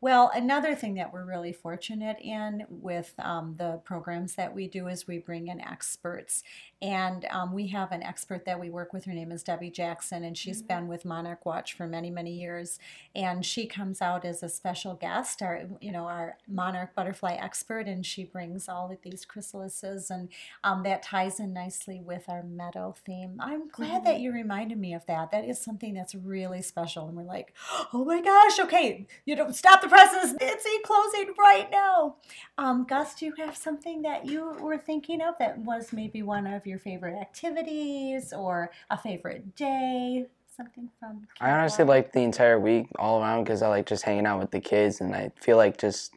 Well, 0.00 0.30
another 0.32 0.76
thing 0.76 0.94
that 0.94 1.12
we're 1.12 1.24
really 1.24 1.52
fortunate 1.52 2.18
in 2.20 2.64
with 2.68 3.14
um, 3.18 3.56
the 3.58 3.80
programs 3.84 4.36
that 4.36 4.54
we 4.54 4.68
do 4.68 4.86
is 4.86 5.08
we 5.08 5.18
bring 5.18 5.48
in 5.48 5.60
experts. 5.60 6.44
And 6.80 7.24
um, 7.32 7.52
we 7.52 7.66
have 7.68 7.90
an 7.90 8.04
expert 8.04 8.44
that 8.44 8.60
we 8.60 8.70
work 8.70 8.92
with. 8.92 9.04
Her 9.04 9.12
name 9.12 9.32
is 9.32 9.42
Debbie 9.42 9.70
Jackson, 9.70 10.22
and 10.22 10.38
she's 10.38 10.62
been 10.62 10.86
with 10.86 11.04
Monarch 11.04 11.44
Watch 11.44 11.72
for 11.72 11.88
many, 11.88 12.08
many 12.08 12.30
years. 12.30 12.78
And 13.16 13.44
she 13.44 13.66
comes 13.66 14.00
out 14.00 14.24
as 14.24 14.44
a 14.44 14.48
special 14.48 14.94
guest, 14.94 15.42
our 15.42 15.62
you 15.80 15.90
know 15.90 16.04
our 16.04 16.36
monarch 16.46 16.94
butterfly 16.94 17.32
expert, 17.32 17.88
and 17.88 18.06
she 18.06 18.22
brings 18.22 18.68
all 18.68 18.92
of 18.92 18.98
these 19.02 19.26
chrysalises, 19.26 20.08
and 20.08 20.28
um, 20.62 20.84
that 20.84 21.02
ties 21.02 21.40
in 21.40 21.52
nicely 21.52 22.00
with 22.00 22.28
our 22.28 22.44
meadow 22.44 22.94
theme. 23.04 23.38
I'm 23.40 23.68
glad 23.68 24.04
that 24.04 24.20
you 24.20 24.30
reminded 24.32 24.78
me 24.78 24.94
of 24.94 25.04
that. 25.06 25.32
That 25.32 25.44
is 25.44 25.60
something 25.60 25.94
that's 25.94 26.14
really 26.14 26.62
special, 26.62 27.08
and 27.08 27.16
we're 27.16 27.24
like, 27.24 27.54
oh 27.92 28.04
my 28.04 28.20
gosh, 28.20 28.60
okay, 28.60 29.08
you 29.24 29.34
know, 29.34 29.50
stop 29.50 29.82
the 29.82 29.87
presses. 29.88 30.34
It's 30.40 30.66
eclosing 30.80 31.34
right 31.38 31.68
now. 31.70 32.16
Um, 32.56 32.84
Gus, 32.84 33.14
do 33.14 33.26
you 33.26 33.34
have 33.38 33.56
something 33.56 34.02
that 34.02 34.26
you 34.26 34.56
were 34.60 34.78
thinking 34.78 35.20
of 35.20 35.34
that 35.38 35.58
was 35.58 35.92
maybe 35.92 36.22
one 36.22 36.46
of 36.46 36.66
your 36.66 36.78
favorite 36.78 37.18
activities 37.18 38.32
or 38.32 38.70
a 38.90 38.98
favorite 38.98 39.54
day? 39.56 40.26
Something 40.56 40.90
from. 40.98 41.26
I 41.40 41.52
honestly 41.52 41.84
like 41.84 42.12
the 42.12 42.22
entire 42.22 42.58
week 42.58 42.88
all 42.98 43.20
around 43.20 43.44
because 43.44 43.62
I 43.62 43.68
like 43.68 43.86
just 43.86 44.02
hanging 44.02 44.26
out 44.26 44.40
with 44.40 44.50
the 44.50 44.60
kids 44.60 45.00
and 45.00 45.14
I 45.14 45.30
feel 45.40 45.56
like 45.56 45.78
just 45.78 46.12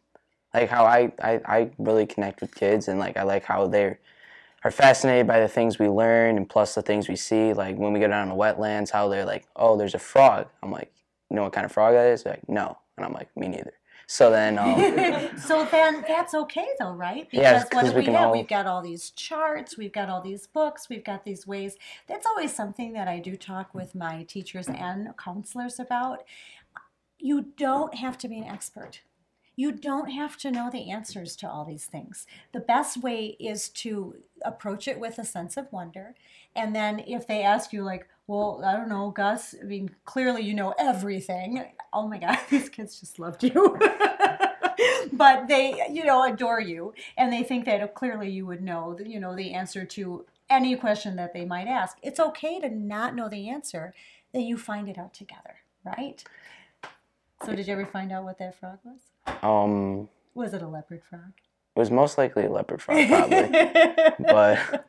like 0.53 0.69
how 0.69 0.83
I, 0.83 1.11
I, 1.21 1.41
I 1.45 1.71
really 1.77 2.07
connect 2.07 2.41
with 2.41 2.55
kids 2.55 2.87
and 2.87 2.99
like 2.99 3.17
I 3.17 3.23
like 3.23 3.43
how 3.43 3.67
they're 3.67 3.99
are 4.63 4.71
fascinated 4.71 5.27
by 5.27 5.39
the 5.39 5.47
things 5.47 5.79
we 5.79 5.87
learn 5.87 6.37
and 6.37 6.47
plus 6.47 6.75
the 6.75 6.81
things 6.81 7.09
we 7.09 7.15
see. 7.15 7.53
Like 7.53 7.77
when 7.77 7.93
we 7.93 7.99
go 7.99 8.07
down 8.07 8.27
to 8.29 8.35
wetlands, 8.35 8.91
how 8.91 9.07
they're 9.07 9.25
like, 9.25 9.45
oh, 9.55 9.77
there's 9.77 9.95
a 9.95 9.99
frog. 9.99 10.47
I'm 10.61 10.71
like, 10.71 10.91
you 11.29 11.35
know 11.35 11.43
what 11.43 11.53
kind 11.53 11.65
of 11.65 11.71
frog 11.71 11.93
that 11.93 12.07
is? 12.07 12.23
They're 12.23 12.33
like, 12.33 12.49
no. 12.49 12.77
And 13.01 13.07
I'm 13.07 13.13
like, 13.13 13.35
me 13.35 13.47
neither. 13.47 13.73
So 14.07 14.29
then, 14.29 14.59
um, 14.59 15.37
so 15.37 15.65
then 15.71 16.03
that's 16.07 16.33
okay 16.33 16.67
though, 16.79 16.91
right? 16.91 17.27
Yeah, 17.31 17.63
Because 17.63 17.63
what 17.63 17.71
'cause 17.71 17.89
do 17.91 17.99
we 17.99 18.07
we, 18.07 18.13
have? 18.13 18.27
all- 18.27 18.31
We've 18.33 18.47
got 18.47 18.67
all 18.67 18.81
these 18.81 19.09
charts, 19.11 19.77
we've 19.77 19.93
got 19.93 20.09
all 20.09 20.21
these 20.21 20.47
books, 20.47 20.89
we've 20.89 21.03
got 21.03 21.23
these 21.23 21.47
ways. 21.47 21.77
That's 22.07 22.25
always 22.25 22.53
something 22.53 22.93
that 22.93 23.07
I 23.07 23.19
do 23.19 23.35
talk 23.37 23.73
with 23.73 23.95
my 23.95 24.23
teachers 24.23 24.67
and 24.67 25.15
counselors 25.17 25.79
about. 25.79 26.23
You 27.19 27.53
don't 27.55 27.95
have 27.95 28.17
to 28.19 28.27
be 28.27 28.37
an 28.37 28.43
expert. 28.45 29.01
You 29.55 29.71
don't 29.71 30.09
have 30.09 30.37
to 30.37 30.51
know 30.51 30.69
the 30.71 30.89
answers 30.89 31.35
to 31.37 31.49
all 31.49 31.65
these 31.65 31.85
things. 31.85 32.25
The 32.51 32.59
best 32.61 32.97
way 33.03 33.37
is 33.39 33.69
to 33.69 34.15
approach 34.43 34.87
it 34.87 34.99
with 34.99 35.19
a 35.19 35.25
sense 35.25 35.55
of 35.55 35.71
wonder. 35.71 36.15
And 36.55 36.75
then 36.75 36.99
if 36.99 37.27
they 37.27 37.43
ask 37.43 37.71
you, 37.71 37.83
like, 37.83 38.07
well, 38.31 38.61
I 38.63 38.77
don't 38.77 38.87
know, 38.87 39.11
Gus, 39.11 39.55
I 39.61 39.65
mean, 39.65 39.89
clearly 40.05 40.41
you 40.41 40.53
know 40.53 40.73
everything. 40.79 41.65
Oh 41.91 42.07
my 42.07 42.17
God, 42.17 42.39
these 42.49 42.69
kids 42.69 42.97
just 42.97 43.19
loved 43.19 43.43
you. 43.43 43.77
but 45.11 45.49
they, 45.49 45.85
you 45.91 46.05
know, 46.05 46.23
adore 46.23 46.61
you. 46.61 46.93
And 47.17 47.33
they 47.33 47.43
think 47.43 47.65
that 47.65 47.93
clearly 47.93 48.29
you 48.29 48.45
would 48.45 48.61
know, 48.61 48.97
you 49.05 49.19
know, 49.19 49.35
the 49.35 49.53
answer 49.53 49.83
to 49.83 50.25
any 50.49 50.77
question 50.77 51.17
that 51.17 51.33
they 51.33 51.43
might 51.43 51.67
ask. 51.67 51.97
It's 52.01 52.21
okay 52.21 52.61
to 52.61 52.69
not 52.69 53.15
know 53.15 53.27
the 53.27 53.49
answer, 53.49 53.93
that 54.33 54.43
you 54.43 54.57
find 54.57 54.87
it 54.87 54.97
out 54.97 55.13
together, 55.13 55.57
right? 55.83 56.23
So 57.45 57.53
did 57.53 57.67
you 57.67 57.73
ever 57.73 57.85
find 57.85 58.13
out 58.13 58.23
what 58.23 58.39
that 58.39 58.57
frog 58.57 58.79
was? 58.85 59.01
um, 59.43 60.07
Was 60.35 60.53
it 60.53 60.61
a 60.61 60.69
leopard 60.69 61.01
frog? 61.03 61.33
It 61.75 61.79
was 61.79 61.89
most 61.89 62.17
likely 62.17 62.45
a 62.45 62.49
leopard 62.51 62.81
frog, 62.81 63.07
probably. 63.07 63.49
But- 64.19 64.85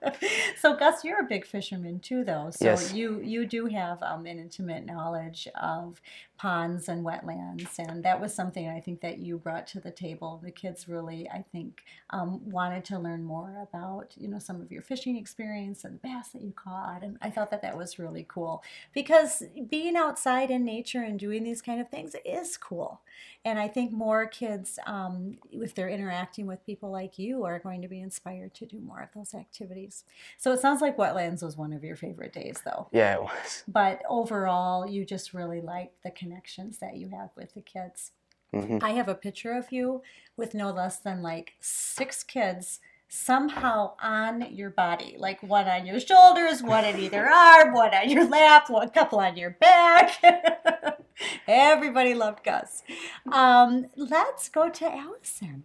so 0.58 0.76
Gus, 0.76 1.04
you're 1.04 1.20
a 1.20 1.24
big 1.24 1.46
fisherman 1.46 2.00
too, 2.00 2.24
though. 2.24 2.50
So 2.50 2.64
Yes. 2.64 2.92
you 2.92 3.20
you 3.20 3.46
do 3.46 3.66
have 3.66 4.02
um, 4.02 4.26
an 4.26 4.38
intimate 4.38 4.84
knowledge 4.84 5.46
of 5.60 6.00
ponds 6.36 6.88
and 6.88 7.04
wetlands, 7.04 7.78
and 7.78 8.02
that 8.04 8.20
was 8.20 8.34
something 8.34 8.68
I 8.68 8.80
think 8.80 9.00
that 9.00 9.18
you 9.18 9.38
brought 9.38 9.66
to 9.68 9.80
the 9.80 9.92
table. 9.92 10.40
The 10.42 10.50
kids 10.50 10.88
really, 10.88 11.28
I 11.30 11.44
think, 11.52 11.82
um, 12.10 12.50
wanted 12.50 12.84
to 12.86 12.98
learn 12.98 13.22
more 13.22 13.60
about 13.62 14.14
you 14.16 14.26
know 14.28 14.38
some 14.40 14.60
of 14.60 14.72
your 14.72 14.82
fishing 14.82 15.16
experience 15.16 15.84
and 15.84 15.94
the 15.94 15.98
bass 15.98 16.28
that 16.28 16.42
you 16.42 16.52
caught, 16.52 17.02
and 17.04 17.16
I 17.22 17.30
thought 17.30 17.50
that 17.52 17.62
that 17.62 17.76
was 17.76 17.98
really 18.00 18.26
cool 18.28 18.62
because 18.92 19.44
being 19.70 19.96
outside 19.96 20.50
in 20.50 20.64
nature 20.64 21.02
and 21.02 21.18
doing 21.18 21.44
these 21.44 21.62
kind 21.62 21.80
of 21.80 21.88
things 21.90 22.16
is 22.24 22.56
cool. 22.56 23.00
And 23.44 23.58
I 23.58 23.66
think 23.66 23.90
more 23.92 24.26
kids, 24.26 24.78
um, 24.86 25.36
if 25.50 25.74
they're 25.74 25.88
interacting 25.88 26.46
with 26.46 26.64
people 26.64 26.81
like 26.90 27.18
you, 27.18 27.44
are 27.44 27.58
going 27.58 27.82
to 27.82 27.88
be 27.88 28.00
inspired 28.00 28.54
to 28.54 28.66
do 28.66 28.80
more 28.80 29.00
of 29.00 29.08
those 29.14 29.34
activities. 29.34 30.04
So 30.38 30.52
it 30.52 30.60
sounds 30.60 30.80
like 30.80 30.96
wetlands 30.96 31.42
was 31.42 31.56
one 31.56 31.72
of 31.72 31.84
your 31.84 31.96
favorite 31.96 32.32
days, 32.32 32.60
though. 32.64 32.88
yeah, 32.92 33.14
it 33.14 33.22
was. 33.22 33.64
But 33.68 34.02
overall, 34.08 34.86
you 34.88 35.04
just 35.04 35.32
really 35.34 35.60
like 35.60 35.92
the 36.02 36.10
connections 36.10 36.78
that 36.78 36.96
you 36.96 37.08
have 37.10 37.30
with 37.36 37.54
the 37.54 37.60
kids. 37.60 38.12
hmm 38.52 38.78
I 38.82 38.90
have 38.90 39.08
a 39.08 39.14
picture 39.14 39.52
of 39.52 39.72
you 39.72 40.02
with 40.36 40.54
no 40.54 40.70
less 40.70 40.98
than 40.98 41.22
like 41.22 41.54
six 41.60 42.22
kids 42.22 42.80
somehow 43.14 43.92
on 44.02 44.54
your 44.54 44.70
body, 44.70 45.16
like 45.18 45.42
one 45.42 45.68
on 45.68 45.84
your 45.84 46.00
shoulders, 46.00 46.62
one 46.62 46.84
on 46.84 46.98
either 46.98 47.28
arm, 47.30 47.74
one 47.74 47.94
on 47.94 48.08
your 48.08 48.26
lap, 48.26 48.70
one 48.70 48.88
couple 48.88 49.20
on 49.20 49.36
your 49.36 49.50
back. 49.50 50.22
Everybody 51.46 52.14
loved 52.14 52.42
Gus. 52.42 52.82
Um, 53.30 53.86
let's 53.96 54.48
go 54.48 54.70
to 54.70 54.90
Allison. 54.90 55.64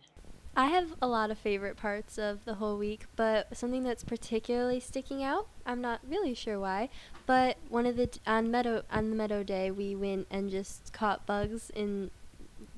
I 0.58 0.70
have 0.70 0.96
a 1.04 1.08
lot 1.08 1.30
of 1.30 1.38
favorite 1.38 1.78
parts 1.78 2.18
of 2.18 2.44
the 2.44 2.56
whole 2.56 2.80
week, 2.80 3.06
but 3.16 3.56
something 3.56 3.84
that's 3.84 4.04
particularly 4.04 4.80
sticking 4.80 5.24
out, 5.24 5.48
I'm 5.68 5.82
not 5.82 6.00
really 6.10 6.34
sure 6.34 6.60
why, 6.60 6.90
but 7.28 7.58
one 7.70 7.86
of 7.86 7.96
the 7.96 8.08
d- 8.08 8.20
on 8.26 8.50
meadow 8.50 8.82
on 8.92 9.12
the 9.12 9.16
meadow 9.16 9.44
day 9.44 9.70
we 9.70 9.96
went 9.96 10.26
and 10.32 10.50
just 10.50 10.92
caught 10.94 11.28
bugs 11.28 11.72
and 11.76 12.10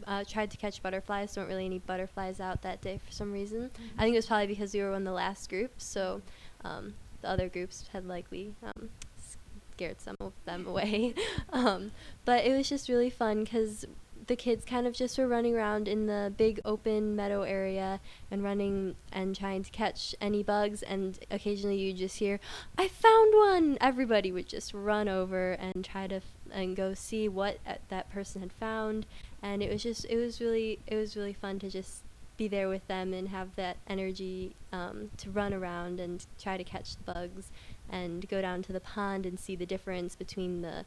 uh, 0.05 0.25
tried 0.27 0.51
to 0.51 0.57
catch 0.57 0.83
butterflies. 0.83 1.33
Don't 1.33 1.47
really 1.47 1.65
any 1.67 1.79
butterflies 1.79 2.41
out 2.41 2.63
that 2.63 2.81
day 2.81 2.99
for 3.05 3.13
some 3.13 3.31
reason. 3.31 3.71
I 3.97 4.03
think 4.03 4.13
it 4.13 4.17
was 4.17 4.25
probably 4.25 4.47
because 4.47 4.73
we 4.73 4.81
were 4.81 4.91
one 4.91 5.03
of 5.03 5.05
the 5.05 5.13
last 5.13 5.49
groups, 5.49 5.85
so 5.85 6.21
um, 6.65 6.95
the 7.21 7.29
other 7.29 7.47
groups 7.47 7.85
had 7.93 8.05
likely 8.05 8.55
um, 8.61 8.89
scared 9.71 10.01
some 10.01 10.17
of 10.19 10.33
them 10.43 10.67
away. 10.67 11.13
um, 11.53 11.91
but 12.25 12.43
it 12.43 12.57
was 12.57 12.67
just 12.67 12.89
really 12.89 13.09
fun 13.09 13.45
because 13.45 13.85
the 14.29 14.35
kids 14.35 14.63
kind 14.63 14.85
of 14.85 14.93
just 14.93 15.17
were 15.17 15.27
running 15.27 15.55
around 15.55 15.87
in 15.87 16.05
the 16.05 16.31
big 16.37 16.61
open 16.63 17.15
meadow 17.15 17.41
area 17.41 17.99
and 18.29 18.43
running 18.43 18.95
and 19.11 19.35
trying 19.35 19.63
to 19.63 19.71
catch 19.71 20.13
any 20.21 20.43
bugs 20.43 20.83
and 20.83 21.17
occasionally 21.31 21.77
you 21.77 21.91
just 21.91 22.19
hear 22.19 22.39
i 22.77 22.87
found 22.87 23.33
one! 23.35 23.77
Everybody 23.81 24.31
would 24.31 24.47
just 24.47 24.71
run 24.71 25.09
over 25.09 25.53
and 25.53 25.83
try 25.83 26.05
to 26.05 26.17
f- 26.17 26.23
and 26.51 26.75
go 26.75 26.93
see 26.93 27.27
what 27.27 27.57
uh, 27.65 27.73
that 27.89 28.11
person 28.11 28.41
had 28.41 28.53
found 28.53 29.07
and 29.41 29.63
it 29.63 29.71
was 29.71 29.81
just 29.81 30.05
it 30.05 30.17
was 30.17 30.39
really 30.39 30.77
it 30.85 30.95
was 30.95 31.17
really 31.17 31.33
fun 31.33 31.57
to 31.59 31.69
just 31.69 32.03
be 32.37 32.47
there 32.47 32.69
with 32.69 32.87
them 32.87 33.13
and 33.13 33.29
have 33.29 33.55
that 33.55 33.77
energy 33.87 34.55
um, 34.71 35.09
to 35.17 35.31
run 35.31 35.55
around 35.55 35.99
and 35.99 36.27
try 36.39 36.55
to 36.55 36.63
catch 36.63 36.95
the 36.95 37.13
bugs 37.13 37.51
and 37.89 38.29
go 38.29 38.41
down 38.41 38.61
to 38.61 38.71
the 38.71 38.79
pond 38.79 39.25
and 39.25 39.39
see 39.39 39.55
the 39.55 39.65
difference 39.65 40.15
between 40.15 40.61
the 40.61 40.85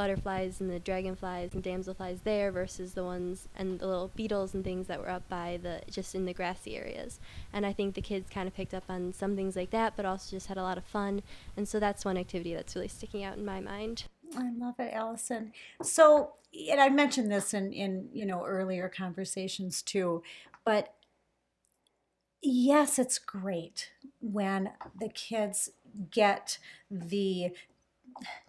butterflies 0.00 0.62
and 0.62 0.70
the 0.70 0.78
dragonflies 0.78 1.52
and 1.52 1.62
damselflies 1.62 2.20
there 2.24 2.50
versus 2.50 2.94
the 2.94 3.04
ones 3.04 3.48
and 3.54 3.78
the 3.78 3.86
little 3.86 4.10
beetles 4.16 4.54
and 4.54 4.64
things 4.64 4.86
that 4.86 4.98
were 4.98 5.10
up 5.10 5.28
by 5.28 5.60
the 5.62 5.82
just 5.90 6.14
in 6.14 6.24
the 6.24 6.32
grassy 6.32 6.74
areas. 6.74 7.20
And 7.52 7.66
I 7.66 7.74
think 7.74 7.94
the 7.94 8.00
kids 8.00 8.30
kind 8.30 8.48
of 8.48 8.54
picked 8.54 8.72
up 8.72 8.84
on 8.88 9.12
some 9.12 9.36
things 9.36 9.56
like 9.56 9.68
that, 9.72 9.96
but 9.96 10.06
also 10.06 10.34
just 10.34 10.46
had 10.46 10.56
a 10.56 10.62
lot 10.62 10.78
of 10.78 10.84
fun. 10.84 11.20
And 11.54 11.68
so 11.68 11.78
that's 11.78 12.02
one 12.02 12.16
activity 12.16 12.54
that's 12.54 12.74
really 12.74 12.88
sticking 12.88 13.22
out 13.22 13.36
in 13.36 13.44
my 13.44 13.60
mind. 13.60 14.04
I 14.34 14.50
love 14.56 14.76
it, 14.78 14.90
Allison. 14.94 15.52
So, 15.82 16.32
and 16.70 16.80
I 16.80 16.88
mentioned 16.88 17.30
this 17.30 17.52
in 17.52 17.70
in 17.74 18.08
you 18.10 18.24
know 18.24 18.42
earlier 18.46 18.88
conversations 18.88 19.82
too, 19.82 20.22
but 20.64 20.94
yes, 22.40 22.98
it's 22.98 23.18
great 23.18 23.90
when 24.18 24.70
the 24.98 25.10
kids 25.10 25.68
get 26.10 26.56
the 26.90 27.50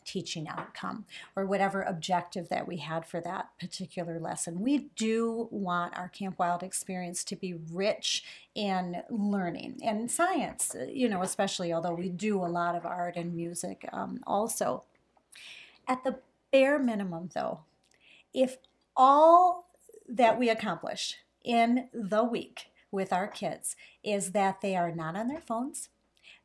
teaching 0.05 0.47
outcome 0.47 1.05
or 1.35 1.45
whatever 1.45 1.83
objective 1.83 2.49
that 2.49 2.67
we 2.67 2.77
had 2.77 3.05
for 3.05 3.21
that 3.21 3.49
particular 3.59 4.19
lesson. 4.19 4.59
We 4.59 4.89
do 4.95 5.47
want 5.51 5.97
our 5.97 6.09
Camp 6.09 6.39
Wild 6.39 6.63
experience 6.63 7.23
to 7.25 7.35
be 7.35 7.53
rich 7.71 8.23
in 8.55 9.03
learning 9.09 9.79
and 9.83 10.11
science, 10.11 10.75
you 10.89 11.07
know, 11.07 11.21
especially 11.21 11.71
although 11.71 11.93
we 11.93 12.09
do 12.09 12.43
a 12.43 12.47
lot 12.47 12.75
of 12.75 12.85
art 12.85 13.15
and 13.15 13.33
music 13.33 13.87
um, 13.93 14.19
also. 14.27 14.83
At 15.87 16.03
the 16.03 16.19
bare 16.51 16.79
minimum, 16.79 17.29
though, 17.33 17.61
if 18.33 18.57
all 18.95 19.69
that 20.07 20.37
we 20.37 20.49
accomplish 20.49 21.17
in 21.43 21.87
the 21.93 22.23
week 22.23 22.67
with 22.91 23.13
our 23.13 23.27
kids 23.27 23.75
is 24.03 24.31
that 24.31 24.61
they 24.61 24.75
are 24.75 24.91
not 24.91 25.15
on 25.15 25.27
their 25.27 25.41
phones, 25.41 25.89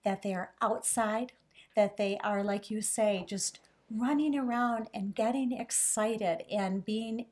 that 0.05 0.23
they 0.23 0.33
are 0.33 0.53
outside, 0.63 1.33
that 1.77 1.97
they 1.97 2.19
are, 2.25 2.43
like 2.43 2.71
you 2.71 2.81
say, 2.81 3.25
just 3.29 3.61
running 3.91 4.37
around 4.37 4.89
and 4.93 5.15
getting 5.15 5.53
excited 5.53 6.43
and 6.51 6.85
being, 6.85 7.27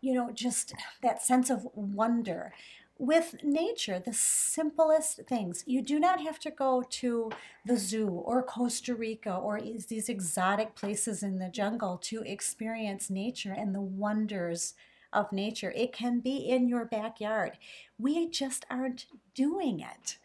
you 0.00 0.12
know, 0.12 0.30
just 0.32 0.74
that 1.02 1.22
sense 1.22 1.50
of 1.50 1.68
wonder. 1.74 2.52
With 2.98 3.36
nature, 3.42 3.98
the 3.98 4.12
simplest 4.12 5.20
things. 5.26 5.64
You 5.66 5.80
do 5.80 5.98
not 5.98 6.20
have 6.20 6.38
to 6.40 6.50
go 6.50 6.82
to 6.90 7.30
the 7.64 7.78
zoo 7.78 8.08
or 8.08 8.42
Costa 8.42 8.94
Rica 8.94 9.34
or 9.34 9.58
these 9.60 10.10
exotic 10.10 10.74
places 10.74 11.22
in 11.22 11.38
the 11.38 11.48
jungle 11.48 11.96
to 12.02 12.22
experience 12.22 13.08
nature 13.08 13.54
and 13.56 13.74
the 13.74 13.80
wonders 13.80 14.74
of 15.12 15.32
nature. 15.32 15.72
It 15.74 15.92
can 15.92 16.20
be 16.20 16.36
in 16.36 16.68
your 16.68 16.84
backyard. 16.84 17.52
We 17.98 18.28
just 18.28 18.66
aren't 18.70 19.06
doing 19.34 19.80
it. 19.80 20.18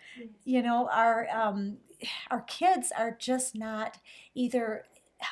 You 0.44 0.62
know, 0.62 0.89
our 0.91 1.27
um, 1.29 1.77
our 2.30 2.42
kids 2.42 2.92
are 2.98 3.16
just 3.18 3.56
not 3.56 3.98
either 4.34 4.86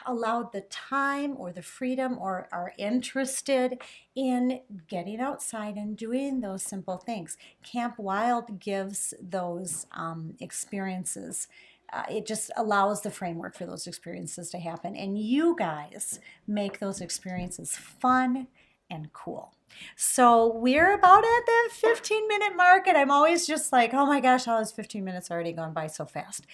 allowed 0.05 0.51
the 0.51 0.61
time 0.61 1.35
or 1.37 1.51
the 1.51 1.61
freedom 1.61 2.17
or 2.17 2.47
are 2.51 2.73
interested 2.77 3.81
in 4.15 4.61
getting 4.87 5.19
outside 5.19 5.75
and 5.75 5.97
doing 5.97 6.39
those 6.39 6.63
simple 6.63 6.97
things. 6.97 7.37
Camp 7.63 7.95
Wild 7.97 8.59
gives 8.59 9.13
those 9.21 9.85
um, 9.91 10.35
experiences. 10.39 11.47
Uh, 11.91 12.03
it 12.09 12.25
just 12.25 12.49
allows 12.57 13.01
the 13.01 13.11
framework 13.11 13.55
for 13.55 13.65
those 13.65 13.85
experiences 13.85 14.49
to 14.49 14.57
happen. 14.57 14.95
And 14.95 15.19
you 15.19 15.55
guys 15.57 16.19
make 16.47 16.79
those 16.79 17.01
experiences 17.01 17.75
fun 17.75 18.47
and 18.89 19.11
cool. 19.13 19.53
So 19.95 20.53
we're 20.55 20.93
about 20.93 21.23
at 21.23 21.45
the 21.45 21.69
15 21.73 22.27
minute 22.27 22.55
mark, 22.55 22.87
and 22.87 22.97
I'm 22.97 23.11
always 23.11 23.47
just 23.47 23.71
like, 23.71 23.93
oh 23.93 24.05
my 24.05 24.19
gosh, 24.19 24.45
how 24.45 24.57
has 24.59 24.71
15 24.71 25.03
minutes 25.03 25.31
already 25.31 25.51
gone 25.51 25.73
by 25.73 25.87
so 25.87 26.05
fast? 26.05 26.45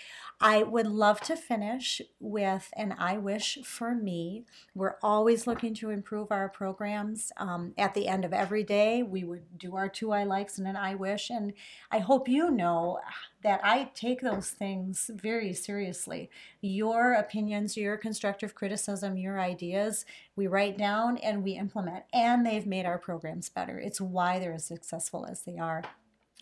I 0.41 0.63
would 0.63 0.87
love 0.87 1.19
to 1.21 1.35
finish 1.35 2.01
with 2.17 2.71
an 2.77 2.95
I 2.97 3.17
wish 3.17 3.57
for 3.65 3.93
me. 3.93 4.45
We're 4.73 4.95
always 5.03 5.45
looking 5.45 5.73
to 5.75 5.89
improve 5.89 6.31
our 6.31 6.47
programs. 6.47 7.33
Um, 7.35 7.73
at 7.77 7.93
the 7.93 8.07
end 8.07 8.23
of 8.23 8.31
every 8.31 8.63
day, 8.63 9.03
we 9.03 9.25
would 9.25 9.57
do 9.57 9.75
our 9.75 9.89
two 9.89 10.13
I 10.13 10.23
likes 10.23 10.57
and 10.57 10.65
an 10.65 10.77
I 10.77 10.95
wish. 10.95 11.29
And 11.29 11.51
I 11.91 11.99
hope 11.99 12.29
you 12.29 12.49
know 12.51 12.99
that 13.43 13.59
I 13.65 13.91
take 13.93 14.21
those 14.21 14.49
things 14.49 15.11
very 15.13 15.53
seriously. 15.53 16.29
Your 16.61 17.13
opinions, 17.15 17.75
your 17.75 17.97
constructive 17.97 18.55
criticism, 18.55 19.17
your 19.17 19.41
ideas, 19.41 20.05
we 20.37 20.47
write 20.47 20.77
down 20.77 21.17
and 21.17 21.43
we 21.43 21.51
implement. 21.51 22.05
And 22.13 22.45
they've 22.45 22.65
made 22.65 22.85
our 22.85 22.97
programs 22.97 23.49
better. 23.49 23.77
It's 23.77 23.99
why 23.99 24.39
they're 24.39 24.53
as 24.53 24.65
successful 24.65 25.25
as 25.29 25.41
they 25.41 25.57
are 25.57 25.83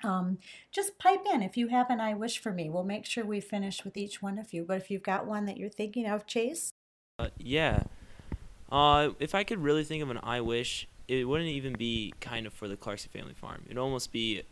um, 0.03 0.37
just 0.71 0.97
pipe 0.99 1.25
in 1.33 1.41
if 1.41 1.57
you 1.57 1.69
have 1.69 1.89
an 1.89 1.99
I 1.99 2.13
wish 2.13 2.39
for 2.39 2.51
me. 2.51 2.69
We'll 2.69 2.83
make 2.83 3.05
sure 3.05 3.25
we 3.25 3.39
finish 3.39 3.83
with 3.83 3.97
each 3.97 4.21
one 4.21 4.37
of 4.37 4.53
you. 4.53 4.63
But 4.63 4.77
if 4.77 4.91
you've 4.91 5.03
got 5.03 5.25
one 5.25 5.45
that 5.45 5.57
you're 5.57 5.69
thinking 5.69 6.05
of, 6.05 6.27
Chase, 6.27 6.71
Uh, 7.19 7.29
yeah. 7.37 7.83
Uh, 8.71 9.09
if 9.19 9.33
I 9.33 9.43
could 9.43 9.59
really 9.59 9.83
think 9.83 10.03
of 10.03 10.09
an 10.09 10.19
I 10.21 10.41
wish, 10.41 10.87
it 11.07 11.27
wouldn't 11.27 11.49
even 11.49 11.73
be 11.73 12.13
kind 12.19 12.45
of 12.45 12.53
for 12.53 12.67
the 12.67 12.75
Clarkston 12.75 13.09
Family 13.09 13.33
Farm. 13.33 13.63
It'd 13.65 13.77
almost 13.77 14.11
be 14.11 14.43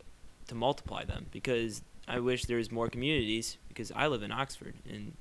to 0.48 0.54
multiply 0.54 1.04
them 1.04 1.26
because 1.30 1.82
I 2.08 2.18
wish 2.20 2.46
there's 2.46 2.72
more 2.72 2.88
communities 2.88 3.58
because 3.68 3.92
I 3.94 4.06
live 4.06 4.22
in 4.22 4.32
Oxford 4.32 4.74
and 4.88 5.12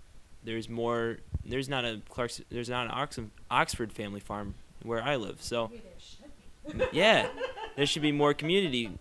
there's 0.44 0.70
more. 0.70 1.17
There's 1.44 1.67
not 1.67 1.84
a 1.84 2.01
Clarkston. 2.10 2.46
There's 2.50 2.70
not 2.70 2.86
an 2.86 2.91
Oxford 2.94 3.29
Oxford 3.51 3.91
Family 3.91 4.20
Farm 4.20 4.55
where 4.84 5.03
I 5.03 5.17
live. 5.17 5.41
So 5.41 5.72
yeah, 6.91 7.27
there 7.75 7.86
should 7.86 8.01
be 8.01 8.12
more 8.12 8.34
community 8.34 8.98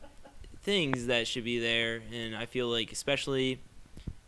things 0.64 1.06
that 1.06 1.28
should 1.28 1.44
be 1.44 1.59
there, 1.59 2.02
and 2.12 2.35
I 2.35 2.47
feel 2.47 2.68
like 2.68 2.90
especially 2.90 3.61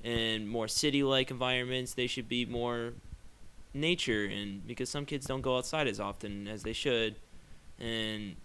in 0.05 0.47
more 0.47 0.69
city-like 0.69 1.31
environments, 1.31 1.95
they 1.95 2.07
should 2.07 2.29
be 2.29 2.45
more 2.47 2.93
nature 3.75 4.25
and 4.25 4.67
because 4.67 4.89
some 4.89 5.05
kids 5.05 5.27
don't 5.27 5.43
go 5.43 5.59
outside 5.59 5.87
as 5.87 6.01
often 6.01 6.49
as 6.49 6.63
they 6.63 6.73
should 6.73 7.17
and 7.79 8.37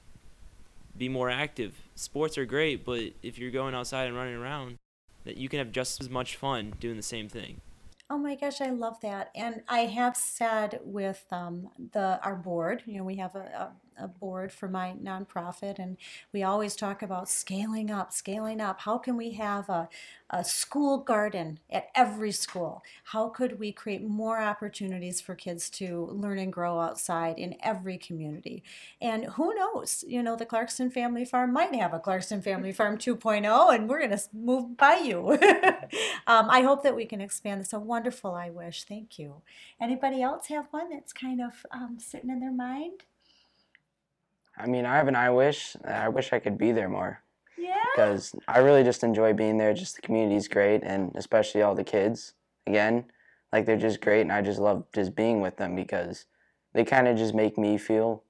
be 0.97 1.07
more 1.07 1.29
active. 1.29 1.73
Sports 1.95 2.37
are 2.37 2.45
great, 2.45 2.83
but 2.83 3.13
if 3.21 3.37
you're 3.37 3.51
going 3.51 3.75
outside 3.75 4.07
and 4.07 4.15
running 4.15 4.35
around, 4.35 4.77
that 5.23 5.37
you 5.37 5.47
can 5.47 5.59
have 5.59 5.71
just 5.71 6.01
as 6.01 6.09
much 6.09 6.35
fun 6.35 6.73
doing 6.79 6.97
the 6.97 7.03
same 7.03 7.29
thing. 7.29 7.61
Oh 8.09 8.17
my 8.17 8.35
gosh, 8.35 8.59
I 8.59 8.71
love 8.71 8.99
that. 9.01 9.31
And 9.35 9.61
I 9.69 9.81
have 9.81 10.17
said 10.17 10.81
with 10.83 11.23
um, 11.31 11.69
the 11.93 12.19
our 12.23 12.35
board, 12.35 12.83
you 12.85 12.97
know, 12.97 13.05
we 13.05 13.15
have 13.15 13.35
a, 13.35 13.39
a, 13.39 13.71
a 14.01 14.07
board 14.07 14.51
for 14.51 14.67
my 14.67 14.95
nonprofit, 15.01 15.79
and 15.79 15.97
we 16.33 16.43
always 16.43 16.75
talk 16.75 17.01
about 17.01 17.29
scaling 17.29 17.91
up, 17.91 18.11
scaling 18.11 18.59
up. 18.59 18.81
How 18.81 18.97
can 18.97 19.15
we 19.15 19.31
have 19.31 19.69
a, 19.69 19.87
a 20.29 20.43
school 20.43 20.97
garden 20.97 21.59
at 21.69 21.89
every 21.95 22.31
school? 22.31 22.83
How 23.05 23.29
could 23.29 23.59
we 23.59 23.71
create 23.71 24.03
more 24.03 24.41
opportunities 24.41 25.21
for 25.21 25.35
kids 25.35 25.69
to 25.71 26.07
learn 26.11 26.39
and 26.39 26.51
grow 26.51 26.79
outside 26.79 27.37
in 27.37 27.55
every 27.61 27.97
community? 27.97 28.63
And 29.01 29.25
who 29.25 29.53
knows, 29.53 30.03
you 30.07 30.23
know, 30.23 30.35
the 30.35 30.45
Clarkston 30.45 30.91
Family 30.91 31.25
Farm 31.25 31.53
might 31.53 31.73
have 31.75 31.93
a 31.93 31.99
Clarkston 31.99 32.43
Family 32.43 32.71
Farm 32.81 32.97
2.0, 32.97 33.75
and 33.75 33.89
we're 33.89 33.99
going 33.99 34.17
to 34.17 34.23
move 34.33 34.77
by 34.77 34.95
you. 34.95 35.31
um, 36.27 36.49
I 36.49 36.61
hope 36.61 36.83
that 36.83 36.95
we 36.95 37.05
can 37.05 37.21
expand 37.21 37.61
this. 37.61 37.73
A 37.73 37.79
wonderful 37.79 38.33
I 38.33 38.49
wish. 38.49 38.83
Thank 38.83 39.19
you. 39.19 39.41
Anybody 39.79 40.21
else 40.21 40.47
have 40.47 40.67
one 40.71 40.89
that's 40.89 41.13
kind 41.13 41.41
of 41.41 41.65
um, 41.71 41.97
sitting 41.99 42.29
in 42.29 42.39
their 42.39 42.51
mind? 42.51 43.03
I 44.57 44.67
mean, 44.67 44.85
I 44.85 44.95
have 44.97 45.07
an 45.07 45.15
I 45.15 45.29
wish. 45.29 45.75
I 45.85 46.09
wish 46.09 46.33
I 46.33 46.39
could 46.39 46.57
be 46.57 46.71
there 46.71 46.89
more 46.89 47.23
Yeah. 47.57 47.83
because 47.95 48.35
I 48.47 48.59
really 48.59 48.83
just 48.83 49.03
enjoy 49.03 49.33
being 49.33 49.57
there. 49.57 49.73
Just 49.73 49.95
the 49.95 50.01
community's 50.01 50.47
great, 50.47 50.83
and 50.83 51.11
especially 51.15 51.61
all 51.61 51.75
the 51.75 51.83
kids. 51.83 52.33
Again, 52.67 53.05
like 53.51 53.65
they're 53.65 53.77
just 53.77 54.01
great, 54.01 54.21
and 54.21 54.31
I 54.31 54.41
just 54.41 54.59
love 54.59 54.85
just 54.93 55.15
being 55.15 55.41
with 55.41 55.57
them 55.57 55.75
because 55.75 56.25
they 56.73 56.83
kind 56.83 57.07
of 57.07 57.17
just 57.17 57.33
make 57.33 57.57
me 57.57 57.77
feel 57.77 58.23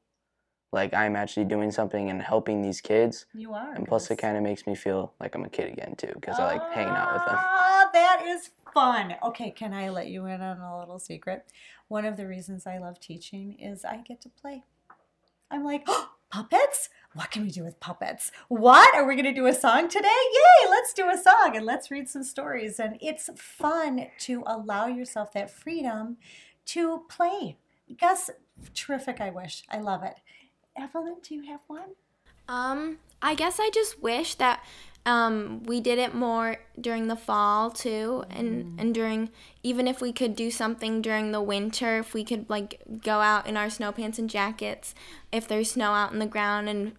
like 0.72 0.94
I'm 0.94 1.16
actually 1.18 1.46
doing 1.46 1.70
something 1.70 2.10
and 2.10 2.22
helping 2.22 2.62
these 2.62 2.80
kids. 2.80 3.26
You 3.34 3.54
are. 3.54 3.74
And 3.74 3.86
plus, 3.88 4.10
it 4.10 4.16
kind 4.18 4.38
of 4.38 4.44
makes 4.44 4.66
me 4.66 4.74
feel 4.74 5.14
like 5.20 5.36
I'm 5.36 5.44
a 5.44 5.50
kid 5.50 5.72
again 5.74 5.96
too 5.98 6.12
because 6.14 6.40
I 6.40 6.46
like 6.46 6.74
hanging 6.74 6.94
out 6.94 7.14
with 7.14 7.26
them. 7.26 7.36
Ah, 7.38 7.90
that 7.92 8.24
is 8.26 8.52
fun. 8.74 9.16
Okay, 9.22 9.52
can 9.52 9.74
I 9.74 9.90
let 9.90 10.08
you 10.08 10.26
in 10.28 10.42
on 10.42 10.60
a 10.60 10.80
little 10.80 10.98
secret? 11.00 11.46
One 11.90 12.06
of 12.06 12.16
the 12.16 12.26
reasons 12.26 12.66
I 12.66 12.78
love 12.78 13.00
teaching 13.02 13.60
is 13.60 13.84
I 13.84 13.98
get 13.98 14.22
to 14.22 14.30
play. 14.30 14.64
I'm 15.52 15.64
like, 15.64 15.84
oh, 15.88 16.10
puppets? 16.32 16.90
What 17.14 17.30
can 17.30 17.44
we 17.44 17.52
do 17.52 17.64
with 17.64 17.80
puppets? 17.82 18.32
What? 18.48 18.96
Are 18.96 19.06
we 19.06 19.16
going 19.16 19.26
to 19.26 19.34
do 19.34 19.48
a 19.48 19.54
song 19.54 19.90
today? 19.90 20.08
Yay, 20.08 20.70
let's 20.70 20.94
do 20.94 21.10
a 21.10 21.18
song 21.18 21.58
and 21.58 21.66
let's 21.66 21.92
read 21.92 22.08
some 22.08 22.24
stories. 22.24 22.80
And 22.80 22.98
it's 23.02 23.30
fun 23.36 24.08
to 24.20 24.44
allow 24.48 24.88
yourself 24.88 25.34
that 25.34 25.52
freedom 25.52 26.18
to 26.68 27.04
play. 27.10 27.58
Gus, 28.00 28.30
terrific, 28.74 29.20
I 29.20 29.30
wish. 29.30 29.64
I 29.70 29.80
love 29.80 30.04
it. 30.04 30.16
Evelyn, 30.78 31.18
do 31.22 31.36
you 31.36 31.44
have 31.44 31.60
one? 31.68 31.96
Um, 32.48 33.00
I 33.22 33.36
guess 33.36 33.60
I 33.60 33.70
just 33.74 34.02
wish 34.02 34.36
that 34.36 34.64
um, 35.06 35.64
we 35.64 35.82
did 35.82 35.98
it 35.98 36.14
more 36.14 36.58
during 36.80 37.08
the 37.08 37.16
fall 37.16 37.72
too, 37.72 38.24
and 38.30 38.80
and 38.80 38.94
during 38.94 39.30
even 39.64 39.88
if 39.88 40.00
we 40.00 40.14
could 40.14 40.36
do 40.36 40.52
something 40.52 41.02
during 41.02 41.32
the 41.32 41.42
winter, 41.42 41.98
if 41.98 42.14
we 42.14 42.24
could 42.24 42.50
like 42.50 42.82
go 43.04 43.20
out 43.20 43.48
in 43.48 43.58
our 43.58 43.70
snow 43.70 43.92
pants 43.92 44.20
and 44.20 44.30
jackets, 44.30 44.94
if 45.32 45.48
there's 45.48 45.72
snow 45.72 45.92
out 45.92 46.14
in 46.14 46.20
the 46.20 46.26
ground, 46.26 46.70
and 46.70 46.94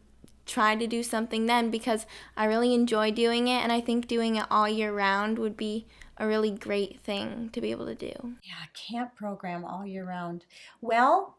try 0.45 0.75
to 0.75 0.89
do 0.89 1.05
something 1.05 1.47
then 1.47 1.71
because 1.71 2.05
I 2.37 2.47
really 2.47 2.75
enjoy 2.75 3.13
doing 3.13 3.47
it, 3.47 3.63
and 3.63 3.71
I 3.71 3.81
think 3.81 4.09
doing 4.09 4.37
it 4.37 4.47
all 4.51 4.69
year 4.69 4.93
round 4.93 5.39
would 5.39 5.57
be 5.57 5.87
a 6.17 6.27
really 6.27 6.51
great 6.51 7.01
thing 7.01 7.51
to 7.53 7.61
be 7.61 7.71
able 7.71 7.87
to 7.87 7.95
do. 7.95 8.13
Yeah, 8.43 8.67
camp 8.75 9.15
program 9.17 9.65
all 9.65 9.87
year 9.87 10.05
round. 10.05 10.45
Well, 10.81 11.37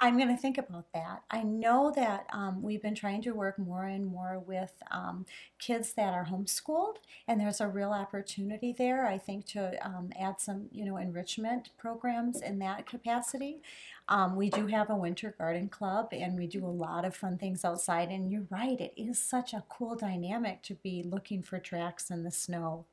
I'm 0.00 0.16
going 0.16 0.28
to 0.28 0.36
think 0.36 0.58
about 0.58 0.92
that. 0.92 1.22
I 1.30 1.42
know 1.42 1.92
that 1.94 2.26
um, 2.32 2.62
we've 2.62 2.82
been 2.82 2.94
trying 2.94 3.22
to 3.22 3.32
work 3.32 3.58
more 3.58 3.84
and 3.84 4.04
more 4.04 4.38
with 4.38 4.72
um, 4.90 5.24
kids 5.58 5.92
that 5.92 6.12
are 6.12 6.26
homeschooled, 6.26 6.96
and 7.28 7.40
there's 7.40 7.60
a 7.60 7.68
real 7.68 7.92
opportunity 7.92 8.74
there. 8.76 9.06
I 9.06 9.18
think 9.18 9.46
to 9.48 9.74
um, 9.86 10.10
add 10.20 10.40
some, 10.40 10.66
you 10.72 10.84
know, 10.84 10.96
enrichment 10.96 11.70
programs 11.78 12.40
in 12.40 12.58
that 12.58 12.86
capacity. 12.86 13.62
Um, 14.08 14.36
we 14.36 14.50
do 14.50 14.66
have 14.66 14.90
a 14.90 14.96
winter 14.96 15.34
garden 15.38 15.68
club, 15.68 16.08
and 16.12 16.36
we 16.36 16.48
do 16.48 16.66
a 16.66 16.68
lot 16.68 17.04
of 17.04 17.16
fun 17.16 17.38
things 17.38 17.64
outside. 17.64 18.10
And 18.10 18.30
you're 18.30 18.46
right; 18.50 18.80
it 18.80 18.92
is 18.96 19.18
such 19.18 19.54
a 19.54 19.64
cool 19.68 19.94
dynamic 19.94 20.62
to 20.64 20.74
be 20.74 21.02
looking 21.02 21.42
for 21.42 21.58
tracks 21.58 22.10
in 22.10 22.24
the 22.24 22.30
snow 22.30 22.84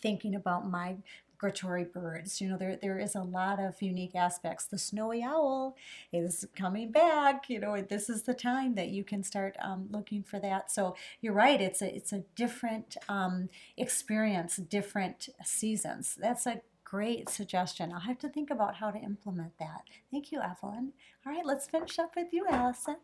thinking 0.00 0.34
about 0.34 0.68
migratory 0.70 1.84
birds. 1.84 2.40
You 2.40 2.48
know, 2.48 2.56
there 2.56 2.76
there 2.80 2.98
is 2.98 3.14
a 3.14 3.22
lot 3.22 3.60
of 3.60 3.80
unique 3.82 4.14
aspects. 4.14 4.64
The 4.66 4.78
snowy 4.78 5.22
owl 5.22 5.76
is 6.12 6.46
coming 6.56 6.90
back. 6.90 7.48
You 7.48 7.60
know, 7.60 7.80
this 7.80 8.08
is 8.10 8.22
the 8.22 8.34
time 8.34 8.74
that 8.76 8.88
you 8.88 9.04
can 9.04 9.22
start 9.22 9.56
um, 9.60 9.88
looking 9.90 10.22
for 10.22 10.38
that. 10.40 10.70
So 10.70 10.96
you're 11.20 11.32
right. 11.32 11.60
It's 11.60 11.82
a 11.82 11.94
it's 11.94 12.12
a 12.12 12.24
different 12.36 12.96
um, 13.08 13.48
experience, 13.76 14.56
different 14.56 15.28
seasons. 15.44 16.16
That's 16.20 16.46
a 16.46 16.60
great 16.84 17.28
suggestion. 17.28 17.92
I'll 17.92 18.00
have 18.00 18.18
to 18.20 18.28
think 18.28 18.50
about 18.50 18.76
how 18.76 18.90
to 18.90 18.98
implement 18.98 19.58
that. 19.58 19.82
Thank 20.10 20.32
you, 20.32 20.40
Evelyn. 20.40 20.92
All 21.26 21.32
right, 21.32 21.44
let's 21.44 21.66
finish 21.66 21.98
up 21.98 22.16
with 22.16 22.28
you, 22.32 22.46
Allison. 22.48 22.96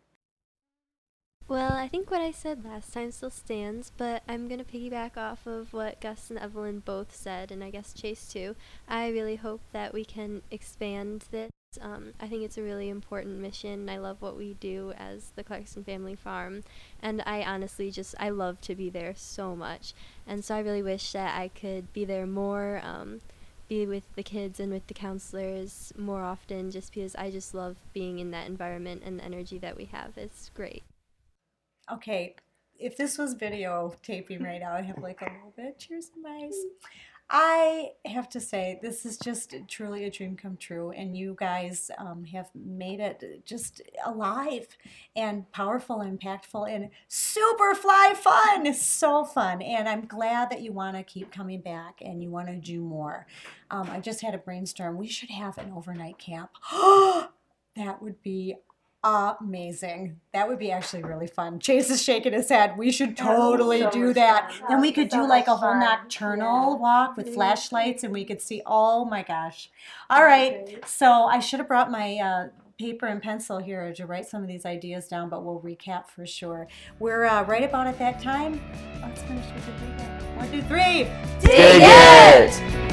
Well, 1.46 1.72
I 1.72 1.88
think 1.88 2.10
what 2.10 2.22
I 2.22 2.30
said 2.30 2.64
last 2.64 2.94
time 2.94 3.10
still 3.10 3.28
stands, 3.28 3.92
but 3.98 4.22
I'm 4.26 4.48
going 4.48 4.64
to 4.64 4.70
piggyback 4.72 5.18
off 5.18 5.46
of 5.46 5.74
what 5.74 6.00
Gus 6.00 6.30
and 6.30 6.38
Evelyn 6.38 6.78
both 6.78 7.14
said, 7.14 7.52
and 7.52 7.62
I 7.62 7.68
guess 7.68 7.92
Chase 7.92 8.32
too. 8.32 8.56
I 8.88 9.10
really 9.10 9.36
hope 9.36 9.60
that 9.72 9.92
we 9.92 10.06
can 10.06 10.40
expand 10.50 11.26
this. 11.30 11.50
Um, 11.82 12.14
I 12.18 12.28
think 12.28 12.44
it's 12.44 12.56
a 12.56 12.62
really 12.62 12.88
important 12.88 13.40
mission. 13.40 13.90
I 13.90 13.98
love 13.98 14.22
what 14.22 14.38
we 14.38 14.54
do 14.54 14.94
as 14.96 15.32
the 15.36 15.44
Clarkston 15.44 15.84
Family 15.84 16.14
Farm, 16.14 16.64
and 17.02 17.22
I 17.26 17.42
honestly 17.42 17.90
just, 17.90 18.14
I 18.18 18.30
love 18.30 18.62
to 18.62 18.74
be 18.74 18.88
there 18.88 19.12
so 19.14 19.54
much. 19.54 19.92
And 20.26 20.42
so 20.42 20.54
I 20.54 20.60
really 20.60 20.82
wish 20.82 21.12
that 21.12 21.38
I 21.38 21.48
could 21.48 21.92
be 21.92 22.06
there 22.06 22.26
more, 22.26 22.80
um, 22.82 23.20
be 23.68 23.84
with 23.84 24.04
the 24.14 24.22
kids 24.22 24.60
and 24.60 24.72
with 24.72 24.86
the 24.86 24.94
counselors 24.94 25.92
more 25.98 26.22
often, 26.22 26.70
just 26.70 26.94
because 26.94 27.14
I 27.16 27.30
just 27.30 27.52
love 27.54 27.76
being 27.92 28.18
in 28.18 28.30
that 28.30 28.46
environment 28.46 29.02
and 29.04 29.18
the 29.18 29.24
energy 29.24 29.58
that 29.58 29.76
we 29.76 29.84
have. 29.86 30.16
It's 30.16 30.50
great. 30.54 30.84
Okay, 31.92 32.36
if 32.78 32.96
this 32.96 33.18
was 33.18 33.34
video 33.34 33.94
taping 34.02 34.42
right 34.42 34.60
now, 34.60 34.72
I 34.74 34.82
have 34.82 34.98
like 34.98 35.20
a 35.22 35.24
little 35.24 35.52
bit 35.56 35.78
tears 35.78 36.10
in 36.14 36.22
my 36.22 36.44
eyes. 36.44 36.54
I 37.30 37.92
have 38.04 38.28
to 38.30 38.40
say, 38.40 38.78
this 38.82 39.06
is 39.06 39.16
just 39.16 39.54
truly 39.66 40.04
a 40.04 40.10
dream 40.10 40.36
come 40.36 40.58
true, 40.58 40.90
and 40.90 41.16
you 41.16 41.34
guys 41.38 41.90
um, 41.96 42.24
have 42.26 42.50
made 42.54 43.00
it 43.00 43.42
just 43.46 43.80
alive 44.04 44.66
and 45.16 45.50
powerful, 45.50 46.00
and 46.00 46.20
impactful, 46.20 46.70
and 46.70 46.90
super 47.08 47.74
fly 47.74 48.12
fun. 48.14 48.66
It's 48.66 48.82
so 48.82 49.24
fun, 49.24 49.62
and 49.62 49.88
I'm 49.88 50.04
glad 50.04 50.50
that 50.50 50.60
you 50.60 50.72
want 50.72 50.96
to 50.96 51.02
keep 51.02 51.32
coming 51.32 51.62
back 51.62 52.02
and 52.02 52.22
you 52.22 52.28
want 52.28 52.48
to 52.48 52.56
do 52.56 52.82
more. 52.82 53.26
Um, 53.70 53.88
I 53.90 54.00
just 54.00 54.20
had 54.20 54.34
a 54.34 54.38
brainstorm. 54.38 54.98
We 54.98 55.08
should 55.08 55.30
have 55.30 55.56
an 55.56 55.72
overnight 55.74 56.18
camp. 56.18 56.50
that 56.72 58.02
would 58.02 58.22
be 58.22 58.56
amazing. 59.04 60.20
That 60.32 60.48
would 60.48 60.58
be 60.58 60.72
actually 60.72 61.02
really 61.02 61.26
fun. 61.26 61.58
Chase 61.60 61.90
is 61.90 62.02
shaking 62.02 62.32
his 62.32 62.48
head. 62.48 62.76
We 62.78 62.90
should 62.90 63.16
That 63.16 63.26
would 63.26 63.34
be 63.34 63.36
totally 63.36 63.80
so 63.82 63.90
do 63.90 64.14
that. 64.14 64.52
fun. 64.52 64.66
Then 64.68 64.80
we 64.80 64.92
could 64.92 65.04
would 65.04 65.10
do 65.10 65.28
like 65.28 65.46
a 65.46 65.50
much 65.50 65.60
whole 65.60 65.70
fun. 65.72 65.80
nocturnal 65.80 66.72
Yeah. 66.72 66.76
walk 66.78 67.16
with 67.16 67.28
Yeah. 67.28 67.34
flashlights 67.34 68.02
and 68.04 68.12
we 68.12 68.24
could 68.24 68.40
see. 68.40 68.62
Oh 68.66 69.04
my 69.04 69.22
gosh. 69.22 69.70
All 70.10 70.24
right. 70.24 70.64
Great. 70.64 70.88
So 70.88 71.24
I 71.24 71.38
should 71.40 71.58
have 71.60 71.68
brought 71.68 71.90
my 71.90 72.16
uh, 72.16 72.48
paper 72.78 73.06
and 73.06 73.22
pencil 73.22 73.58
here 73.58 73.92
to 73.94 74.06
write 74.06 74.26
some 74.26 74.42
of 74.42 74.48
these 74.48 74.66
ideas 74.66 75.06
down, 75.06 75.28
but 75.28 75.44
we'll 75.44 75.60
recap 75.60 76.08
for 76.08 76.26
sure. 76.26 76.66
We're 76.98 77.24
uh, 77.24 77.44
right 77.44 77.62
about 77.62 77.86
at 77.86 77.98
that 77.98 78.20
time. 78.20 78.60
Let's 79.00 79.22
finish 79.22 79.46
with 79.54 79.66
the 79.66 79.72
three. 79.72 80.26
One, 80.36 80.50
two, 80.50 80.62
three. 80.62 81.06
Dig 81.40 81.82
it! 81.84 82.83